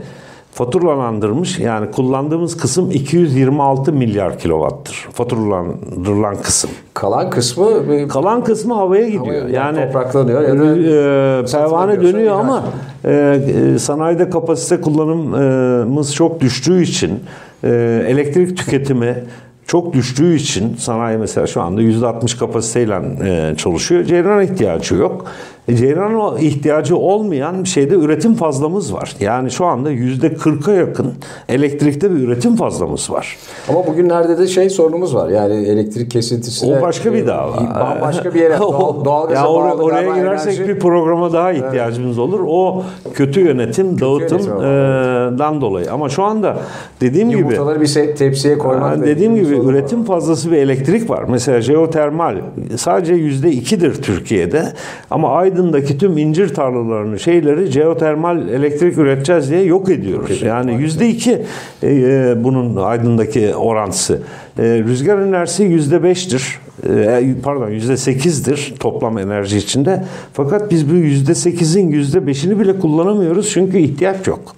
faturalandırmış 0.52 1.58
yani 1.58 1.90
kullandığımız 1.90 2.56
kısım 2.56 2.90
226 2.90 3.92
milyar 3.92 4.38
kilowattır. 4.38 5.08
Faturalandırılan 5.12 6.36
kısım. 6.36 6.70
Kalan 6.94 7.30
kısmı 7.30 7.68
kalan 8.08 8.44
kısmı 8.44 8.74
havaya 8.74 9.06
gidiyor. 9.06 9.26
Havaya, 9.26 9.40
yani, 9.40 9.54
yani 9.54 9.86
topraklanıyor 9.86 10.42
ya 10.42 10.58
da 10.58 10.76
e, 10.76 11.44
pervane 11.52 12.02
dönüyor 12.02 12.40
ama 12.40 12.64
e, 13.04 13.40
e, 13.74 13.78
sanayide 13.78 14.30
kapasite 14.30 14.80
kullanımımız 14.80 16.14
çok 16.14 16.40
düştüğü 16.40 16.82
için 16.82 17.20
e, 17.64 17.68
elektrik 18.08 18.58
tüketimi 18.58 19.24
çok 19.70 19.92
düştüğü 19.92 20.34
için 20.34 20.76
sanayi 20.76 21.18
mesela 21.18 21.46
şu 21.46 21.60
anda 21.62 21.82
%60 21.82 22.38
kapasiteyle 22.38 23.00
e, 23.24 23.56
çalışıyor. 23.56 24.04
Ceyran 24.04 24.42
ihtiyacı 24.42 24.94
yok. 24.94 25.24
E, 25.70 25.76
Ceyran 25.76 26.36
ihtiyacı 26.38 26.96
olmayan 26.96 27.64
bir 27.64 27.68
şeyde 27.68 27.94
üretim 27.94 28.34
fazlamız 28.34 28.94
var. 28.94 29.16
Yani 29.20 29.50
şu 29.50 29.64
anda 29.66 29.92
%40'a 29.92 30.74
yakın 30.74 31.12
elektrikte 31.48 32.10
bir 32.10 32.16
üretim 32.16 32.56
fazlamız 32.56 33.10
var. 33.10 33.36
Ama 33.68 33.86
bugünlerde 33.86 34.38
de 34.38 34.46
şey 34.46 34.70
sorunumuz 34.70 35.14
var. 35.14 35.28
Yani 35.28 35.66
elektrik 35.66 36.10
kesintisi. 36.10 36.66
O 36.66 36.82
başka 36.82 37.12
bir 37.12 37.26
dava. 37.26 37.98
Başka 38.00 38.34
bir 38.34 38.40
yere 38.40 38.58
doğal, 38.60 39.04
doğalgaza 39.04 39.40
ya 39.40 39.46
bağlı. 39.46 39.82
Oraya 39.82 40.14
girersek 40.14 40.58
enerji. 40.58 40.68
bir 40.68 40.78
programa 40.80 41.32
daha 41.32 41.52
ihtiyacımız 41.52 42.18
evet. 42.18 42.28
olur. 42.28 42.40
O 42.46 42.82
kötü 43.14 43.40
yönetim, 43.40 43.90
kötü 43.90 44.00
dağıtımdan 44.00 45.58
e, 45.58 45.60
dolayı. 45.60 45.92
Ama 45.92 46.08
şu 46.08 46.22
anda 46.22 46.56
dediğim 47.00 47.30
Yumurtaları 47.30 47.78
gibi. 47.78 47.84
Yumurtaları 47.84 48.10
bir 48.10 48.16
tepsiye 48.16 48.58
koymak. 48.58 49.06
Dediğim 49.06 49.34
gibi 49.34 49.54
üretim 49.54 50.00
var. 50.00 50.06
fazlası 50.06 50.52
bir 50.52 50.56
elektrik 50.56 51.10
var. 51.10 51.24
Mesela 51.28 51.60
jeotermal 51.60 52.36
sadece 52.76 53.14
%2'dir 53.14 54.02
Türkiye'de. 54.02 54.64
Ama 55.10 55.30
Aydın 55.30 55.59
Aydın'daki 55.60 55.98
tüm 55.98 56.18
incir 56.18 56.54
tarlalarını, 56.54 57.18
şeyleri 57.18 57.66
jeotermal 57.66 58.48
elektrik 58.48 58.98
üreteceğiz 58.98 59.50
diye 59.50 59.62
yok 59.62 59.90
ediyoruz. 59.90 60.42
Yani 60.42 60.74
yüzde 60.74 61.08
iki 61.08 61.42
e, 61.82 61.88
e, 61.92 62.34
bunun 62.44 62.76
Aydın'daki 62.76 63.54
orantısı. 63.54 64.22
E, 64.58 64.62
rüzgar 64.62 65.18
enerjisi 65.18 65.62
yüzde 65.62 66.02
beştir. 66.02 66.58
E, 66.88 67.34
pardon 67.42 67.68
yüzde 67.68 67.96
sekizdir 67.96 68.74
toplam 68.80 69.18
enerji 69.18 69.56
içinde. 69.56 70.04
Fakat 70.32 70.70
biz 70.70 70.90
bu 70.90 70.94
yüzde 70.94 71.34
sekizin 71.34 71.88
yüzde 71.88 72.26
beşini 72.26 72.60
bile 72.60 72.78
kullanamıyoruz 72.78 73.50
çünkü 73.50 73.78
ihtiyaç 73.78 74.26
yok. 74.26 74.54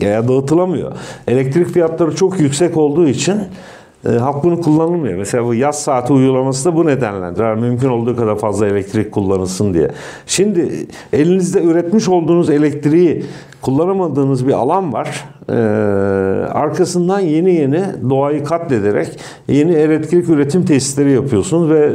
Ya 0.00 0.28
dağıtılamıyor. 0.28 0.92
Elektrik 1.28 1.68
fiyatları 1.68 2.16
çok 2.16 2.40
yüksek 2.40 2.76
olduğu 2.76 3.08
için 3.08 3.34
e, 4.08 4.08
halk 4.08 4.44
bunu 4.44 4.60
kullanılmıyor. 4.60 5.18
Mesela 5.18 5.44
bu 5.44 5.54
yaz 5.54 5.82
saati 5.82 6.12
uygulaması 6.12 6.64
da 6.64 6.76
bu 6.76 6.86
nedenledir. 6.86 7.44
Yani 7.44 7.60
mümkün 7.60 7.88
olduğu 7.88 8.16
kadar 8.16 8.38
fazla 8.38 8.66
elektrik 8.66 9.12
kullanılsın 9.12 9.74
diye. 9.74 9.88
Şimdi 10.26 10.86
elinizde 11.12 11.62
üretmiş 11.62 12.08
olduğunuz 12.08 12.50
elektriği 12.50 13.24
kullanamadığınız 13.62 14.46
bir 14.46 14.52
alan 14.52 14.92
var 14.92 15.24
Ee, 15.48 15.54
arkasından 16.52 17.20
yeni 17.20 17.54
yeni 17.54 17.82
doğayı 18.10 18.44
katlederek 18.44 19.18
yeni 19.48 19.72
elektrik 19.72 20.28
üretim 20.28 20.64
tesisleri 20.64 21.12
yapıyorsunuz 21.12 21.70
ve 21.70 21.90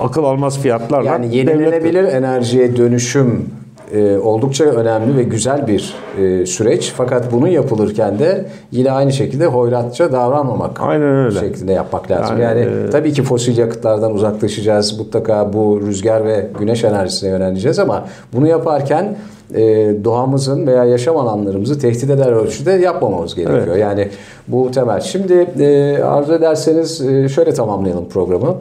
akıl 0.00 0.24
almaz 0.24 0.58
fiyatlarla 0.58 1.10
Yani 1.10 1.36
yenilenebilir 1.36 2.04
enerjiye 2.04 2.76
dönüşüm 2.76 3.46
e, 3.94 4.18
oldukça 4.18 4.64
önemli 4.64 5.16
ve 5.16 5.22
güzel 5.22 5.66
bir 5.66 5.94
e, 6.18 6.46
süreç. 6.46 6.92
Fakat 6.96 7.32
bunun 7.32 7.46
yapılırken 7.46 8.18
de 8.18 8.44
yine 8.70 8.92
aynı 8.92 9.12
şekilde 9.12 9.46
hoyratça 9.46 10.12
davranmamak 10.12 10.80
Aynen 10.80 11.24
öyle. 11.24 11.40
şeklinde 11.40 11.72
yapmak 11.72 12.10
lazım. 12.10 12.40
Yani, 12.40 12.60
Yani, 12.60 12.88
e, 12.88 12.90
tabii 12.90 13.12
ki 13.12 13.22
fosil 13.22 13.58
yakıtlardan 13.58 14.14
uzaklaşacağız. 14.14 14.98
Mutlaka 14.98 15.52
bu 15.52 15.80
rüzgar 15.86 16.24
ve 16.24 16.46
güneş 16.58 16.84
enerjisine 16.84 17.30
yöneleceğiz 17.30 17.78
ama 17.78 18.04
bunu 18.32 18.48
yaparken 18.48 19.16
e, 19.54 19.60
doğamızın 20.04 20.66
veya 20.66 20.84
yaşam 20.84 21.16
alanlarımızı 21.16 21.78
tehdit 21.78 22.10
eder 22.10 22.32
ölçüde 22.32 22.70
yapmamamız 22.70 23.34
gerekiyor. 23.34 23.66
Evet. 23.68 23.80
Yani 23.80 24.08
bu 24.48 24.70
temel. 24.70 25.00
Şimdi 25.00 25.46
e, 25.58 25.98
arzu 26.02 26.34
ederseniz 26.34 27.00
e, 27.00 27.28
şöyle 27.28 27.54
tamamlayalım 27.54 28.08
programı. 28.08 28.56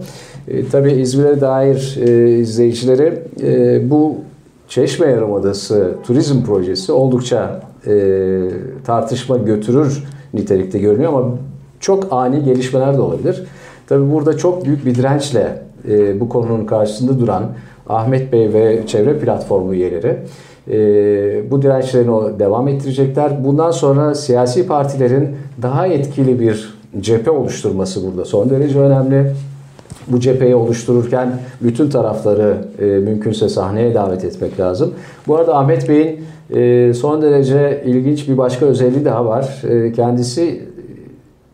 E, 0.47 0.67
tabii 0.69 0.91
İzmir'e 0.91 1.41
dair 1.41 1.99
e, 2.07 2.29
izleyicileri 2.37 3.19
e, 3.43 3.89
bu 3.89 4.15
Çeşme 4.71 5.07
Yarımadası 5.07 5.95
turizm 6.03 6.43
projesi 6.43 6.91
oldukça 6.91 7.61
e, 7.87 7.93
tartışma 8.85 9.37
götürür 9.37 10.03
nitelikte 10.33 10.79
görünüyor 10.79 11.13
ama 11.13 11.37
çok 11.79 12.13
ani 12.13 12.43
gelişmeler 12.43 12.97
de 12.97 13.01
olabilir. 13.01 13.43
Tabii 13.87 14.11
burada 14.11 14.37
çok 14.37 14.65
büyük 14.65 14.85
bir 14.85 14.95
dirençle 14.95 15.61
e, 15.89 16.19
bu 16.19 16.29
konunun 16.29 16.65
karşısında 16.65 17.19
duran 17.19 17.43
Ahmet 17.89 18.33
Bey 18.33 18.53
ve 18.53 18.87
çevre 18.87 19.19
platformu 19.19 19.73
üyeleri 19.73 20.17
e, 20.67 21.51
bu 21.51 21.61
dirençlerini 21.61 22.39
devam 22.39 22.67
ettirecekler. 22.67 23.43
Bundan 23.43 23.71
sonra 23.71 24.15
siyasi 24.15 24.67
partilerin 24.67 25.29
daha 25.61 25.87
etkili 25.87 26.39
bir 26.39 26.73
cephe 26.99 27.31
oluşturması 27.31 28.07
burada 28.07 28.25
son 28.25 28.49
derece 28.49 28.79
önemli 28.79 29.31
bu 30.07 30.19
cepheyi 30.19 30.55
oluştururken 30.55 31.39
bütün 31.61 31.89
tarafları 31.89 32.57
e, 32.79 32.85
mümkünse 32.85 33.49
sahneye 33.49 33.93
davet 33.93 34.23
etmek 34.23 34.59
lazım. 34.59 34.93
Bu 35.27 35.35
arada 35.35 35.57
Ahmet 35.57 35.89
Bey'in 35.89 36.25
e, 36.55 36.93
son 36.93 37.21
derece 37.21 37.83
ilginç 37.85 38.29
bir 38.29 38.37
başka 38.37 38.65
özelliği 38.65 39.05
daha 39.05 39.25
var. 39.25 39.61
E, 39.69 39.93
kendisi 39.93 40.61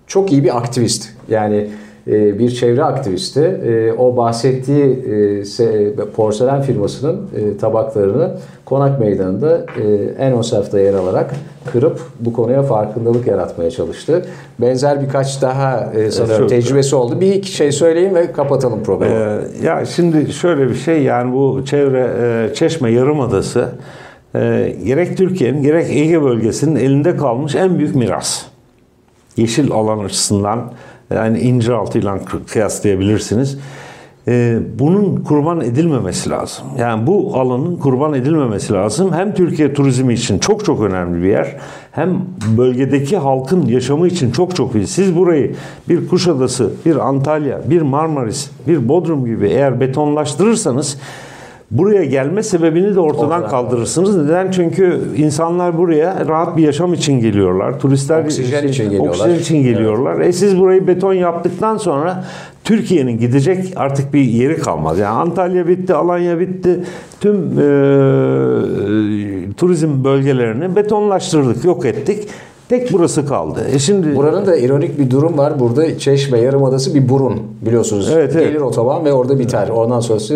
çok 0.07 0.31
iyi 0.31 0.43
bir 0.43 0.57
aktivist. 0.57 1.09
Yani 1.29 1.67
bir 2.07 2.49
çevre 2.49 2.83
aktivisti. 2.83 3.39
E, 3.41 3.91
o 3.93 4.17
bahsettiği 4.17 4.85
e, 4.85 5.11
se- 5.41 6.05
porselen 6.11 6.61
firmasının 6.61 7.21
e, 7.35 7.57
tabaklarını 7.57 8.31
Konak 8.65 8.99
Meydanı'nda 8.99 9.57
e, 9.57 9.83
en 10.19 10.33
ön 10.37 10.41
safta 10.41 10.79
yer 10.79 10.93
alarak 10.93 11.31
kırıp 11.71 11.99
bu 12.19 12.33
konuya 12.33 12.63
farkındalık 12.63 13.27
yaratmaya 13.27 13.71
çalıştı. 13.71 14.25
Benzer 14.61 15.01
birkaç 15.01 15.41
daha 15.41 15.91
e, 15.93 16.11
sanıyorum 16.11 16.43
çok- 16.43 16.49
tecrübesi 16.49 16.95
oldu. 16.95 17.21
Bir 17.21 17.33
iki 17.33 17.51
şey 17.51 17.71
söyleyeyim 17.71 18.15
ve 18.15 18.31
kapatalım 18.31 18.83
programı. 18.83 19.13
Ee, 19.61 19.65
ya 19.65 19.85
şimdi 19.85 20.33
şöyle 20.33 20.69
bir 20.69 20.75
şey 20.75 21.03
yani 21.03 21.33
bu 21.33 21.65
çevre 21.65 22.09
e, 22.51 22.53
Çeşme 22.53 22.91
Yarımadası 22.91 23.69
e, 24.35 24.75
gerek 24.85 25.17
Türkiye'nin 25.17 25.61
gerek 25.63 25.89
Ege 25.89 26.21
bölgesinin 26.23 26.75
elinde 26.75 27.17
kalmış 27.17 27.55
en 27.55 27.79
büyük 27.79 27.95
miras. 27.95 28.41
Yeşil 29.37 29.71
alan 29.71 29.99
açısından 29.99 30.71
yani 31.13 31.39
inciraltıyla 31.39 32.19
kıyaslayabilirsiniz. 32.47 33.57
Ee, 34.29 34.59
bunun 34.79 35.15
kurban 35.15 35.61
edilmemesi 35.61 36.29
lazım. 36.29 36.65
Yani 36.79 37.07
bu 37.07 37.31
alanın 37.35 37.75
kurban 37.75 38.13
edilmemesi 38.13 38.73
lazım. 38.73 39.13
Hem 39.13 39.33
Türkiye 39.33 39.73
turizmi 39.73 40.13
için 40.13 40.39
çok 40.39 40.65
çok 40.65 40.81
önemli 40.81 41.23
bir 41.23 41.29
yer. 41.29 41.55
Hem 41.91 42.21
bölgedeki 42.57 43.17
halkın 43.17 43.65
yaşamı 43.65 44.07
için 44.07 44.31
çok 44.31 44.55
çok 44.55 44.75
iyi. 44.75 44.87
Siz 44.87 45.15
burayı 45.15 45.55
bir 45.89 46.07
Kuşadası, 46.07 46.71
bir 46.85 46.95
Antalya, 47.07 47.61
bir 47.69 47.81
Marmaris, 47.81 48.51
bir 48.67 48.89
Bodrum 48.89 49.25
gibi 49.25 49.47
eğer 49.47 49.79
betonlaştırırsanız 49.79 50.97
buraya 51.71 52.03
gelme 52.05 52.43
sebebini 52.43 52.95
de 52.95 52.99
ortadan 52.99 53.27
Ortadan 53.27 53.49
kaldırırsınız. 53.49 54.17
Neden? 54.17 54.51
Çünkü 54.51 54.99
insanlar 55.17 55.77
buraya 55.77 56.25
rahat 56.27 56.57
bir 56.57 56.63
yaşam 56.63 56.93
için 56.93 57.19
geliyorlar. 57.19 57.79
Turistler 57.79 58.23
Oksijen 58.23 58.67
için 58.67 58.83
geliyorlar. 58.83 59.09
Oksijen 59.09 59.39
için 59.39 59.63
geliyorlar. 59.63 60.19
E 60.19 60.33
siz 60.33 60.59
burayı 60.59 60.87
beton 60.87 61.13
yaptıktan 61.13 61.77
sonra 61.77 62.23
Türkiye'nin 62.63 63.19
gidecek 63.19 63.73
artık 63.75 64.13
bir 64.13 64.21
yeri 64.21 64.57
kalmaz. 64.57 64.99
Yani 64.99 65.17
Antalya 65.17 65.67
bitti, 65.67 65.93
Alanya 65.93 66.39
bitti. 66.39 66.79
Tüm 67.19 67.35
e, 67.35 67.67
turizm 69.57 70.03
bölgelerini 70.03 70.75
betonlaştırdık, 70.75 71.65
yok 71.65 71.85
ettik. 71.85 72.27
Tek 72.69 72.93
burası 72.93 73.25
kaldı. 73.25 73.67
E 73.73 73.79
şimdi 73.79 74.15
Buranın 74.15 74.45
da 74.45 74.57
ironik 74.57 74.99
bir 74.99 75.11
durum 75.11 75.37
var. 75.37 75.59
Burada 75.59 75.99
Çeşme 75.99 76.39
Yarımadası 76.39 76.95
bir 76.95 77.09
burun 77.09 77.39
biliyorsunuz. 77.61 78.11
Evet, 78.13 78.31
evet. 78.35 78.47
Gelir 78.47 78.61
otoban 78.61 79.05
ve 79.05 79.13
orada 79.13 79.39
biter. 79.39 79.69
Ondan 79.69 79.99
sonrası 79.99 80.33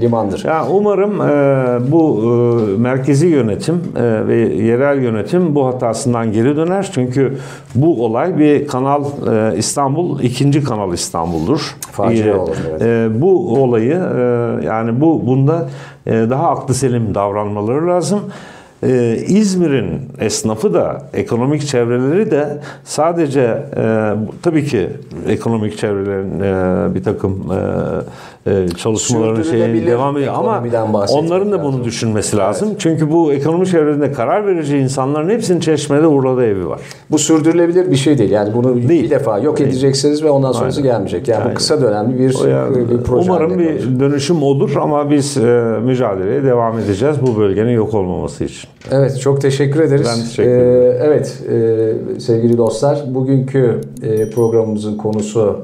limandır. 0.00 0.44
Ya 0.44 0.66
umarım 0.70 1.20
e, 1.20 1.92
bu 1.92 2.20
e, 2.22 2.78
merkezi 2.80 3.26
yönetim 3.26 3.74
e, 3.96 4.26
ve 4.28 4.36
yerel 4.36 5.02
yönetim 5.02 5.54
bu 5.54 5.66
hatasından 5.66 6.32
geri 6.32 6.56
döner. 6.56 6.90
Çünkü 6.94 7.36
bu 7.74 8.04
olay 8.04 8.38
bir 8.38 8.66
kanal 8.66 9.04
e, 9.04 9.58
İstanbul 9.58 10.20
ikinci 10.20 10.64
kanal 10.64 10.92
İstanbul'dur. 10.92 11.76
Facia 11.92 12.26
E, 12.26 12.34
olur, 12.34 12.56
evet. 12.70 12.82
e, 12.82 13.20
bu 13.20 13.62
olayı 13.62 13.92
e, 14.16 14.20
yani 14.66 15.00
bu 15.00 15.26
bunda 15.26 15.68
e, 16.06 16.12
daha 16.12 16.48
aklı 16.50 16.74
selim 16.74 17.14
davranmaları 17.14 17.86
lazım. 17.88 18.20
Ee, 18.84 19.16
İzmir'in 19.28 20.00
esnafı 20.18 20.74
da, 20.74 21.02
ekonomik 21.14 21.66
çevreleri 21.66 22.30
de 22.30 22.60
sadece 22.84 23.62
e, 23.76 24.12
tabii 24.42 24.64
ki 24.64 24.88
ekonomik 25.28 25.78
çevrelerin 25.78 26.40
e, 26.40 26.94
bir 26.94 27.04
takım 27.04 27.52
e, 27.52 27.58
e, 28.46 28.68
çalışmaların 28.76 29.42
şeyi 29.42 29.44
Sürdürülebilir 29.44 29.86
devam 29.86 30.16
ediyor 30.16 30.34
ama 30.36 30.62
onların 31.12 31.52
da 31.52 31.62
bunu 31.62 31.84
düşünmesi 31.84 32.36
lazım. 32.36 32.68
Çünkü 32.78 33.10
bu 33.10 33.32
ekonomi 33.32 33.66
çevresinde 33.66 34.12
karar 34.12 34.46
verici 34.46 34.78
insanların 34.78 35.28
hepsinin 35.28 35.60
Çeşme'de 35.60 36.06
Urla'da 36.06 36.44
evi 36.44 36.68
var. 36.68 36.80
Bu 37.10 37.18
sürdürülebilir 37.18 37.90
bir 37.90 37.96
şey 37.96 38.18
değil. 38.18 38.30
Yani 38.30 38.54
bunu 38.54 38.88
Değil. 38.88 39.04
bir 39.04 39.10
defa 39.10 39.38
yok 39.38 39.60
edeceksiniz 39.60 40.24
ve 40.24 40.30
ondan 40.30 40.52
sonrası 40.52 40.80
Aynen. 40.80 40.92
gelmeyecek. 40.92 41.28
Yani 41.28 41.38
Aynen. 41.38 41.50
bu 41.50 41.54
kısa 41.54 41.82
dönemli 41.82 42.18
bir, 42.18 42.48
yani 42.48 42.90
bir 42.90 42.98
proje. 43.02 43.30
umarım 43.30 43.58
bir 43.58 44.00
dönüşüm 44.00 44.42
olur 44.42 44.76
ama 44.76 45.10
biz 45.10 45.36
e, 45.36 45.76
mücadeleye 45.84 46.44
devam 46.44 46.78
edeceğiz 46.78 47.16
bu 47.22 47.38
bölgenin 47.40 47.72
yok 47.72 47.94
olmaması 47.94 48.44
için. 48.44 48.68
Evet 48.90 49.20
çok 49.20 49.40
teşekkür 49.40 49.80
ederiz. 49.80 50.06
Ben 50.10 50.24
teşekkür 50.24 50.50
Ee, 50.50 50.54
ederim. 50.54 50.96
evet 51.02 51.42
e, 52.16 52.20
sevgili 52.20 52.58
dostlar 52.58 53.02
bugünkü 53.08 53.80
e, 54.02 54.30
programımızın 54.30 54.96
konusu 54.96 55.56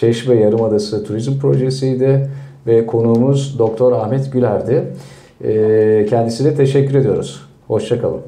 Çeşme 0.00 0.34
Yarımadası 0.34 1.04
Turizm 1.04 1.38
Projesi'ydi 1.38 2.30
ve 2.66 2.86
konuğumuz 2.86 3.58
Doktor 3.58 3.92
Ahmet 3.92 4.32
Güler'di. 4.32 4.84
E, 5.44 6.06
kendisine 6.10 6.54
teşekkür 6.54 6.94
ediyoruz. 6.94 7.40
Hoşçakalın. 7.66 8.20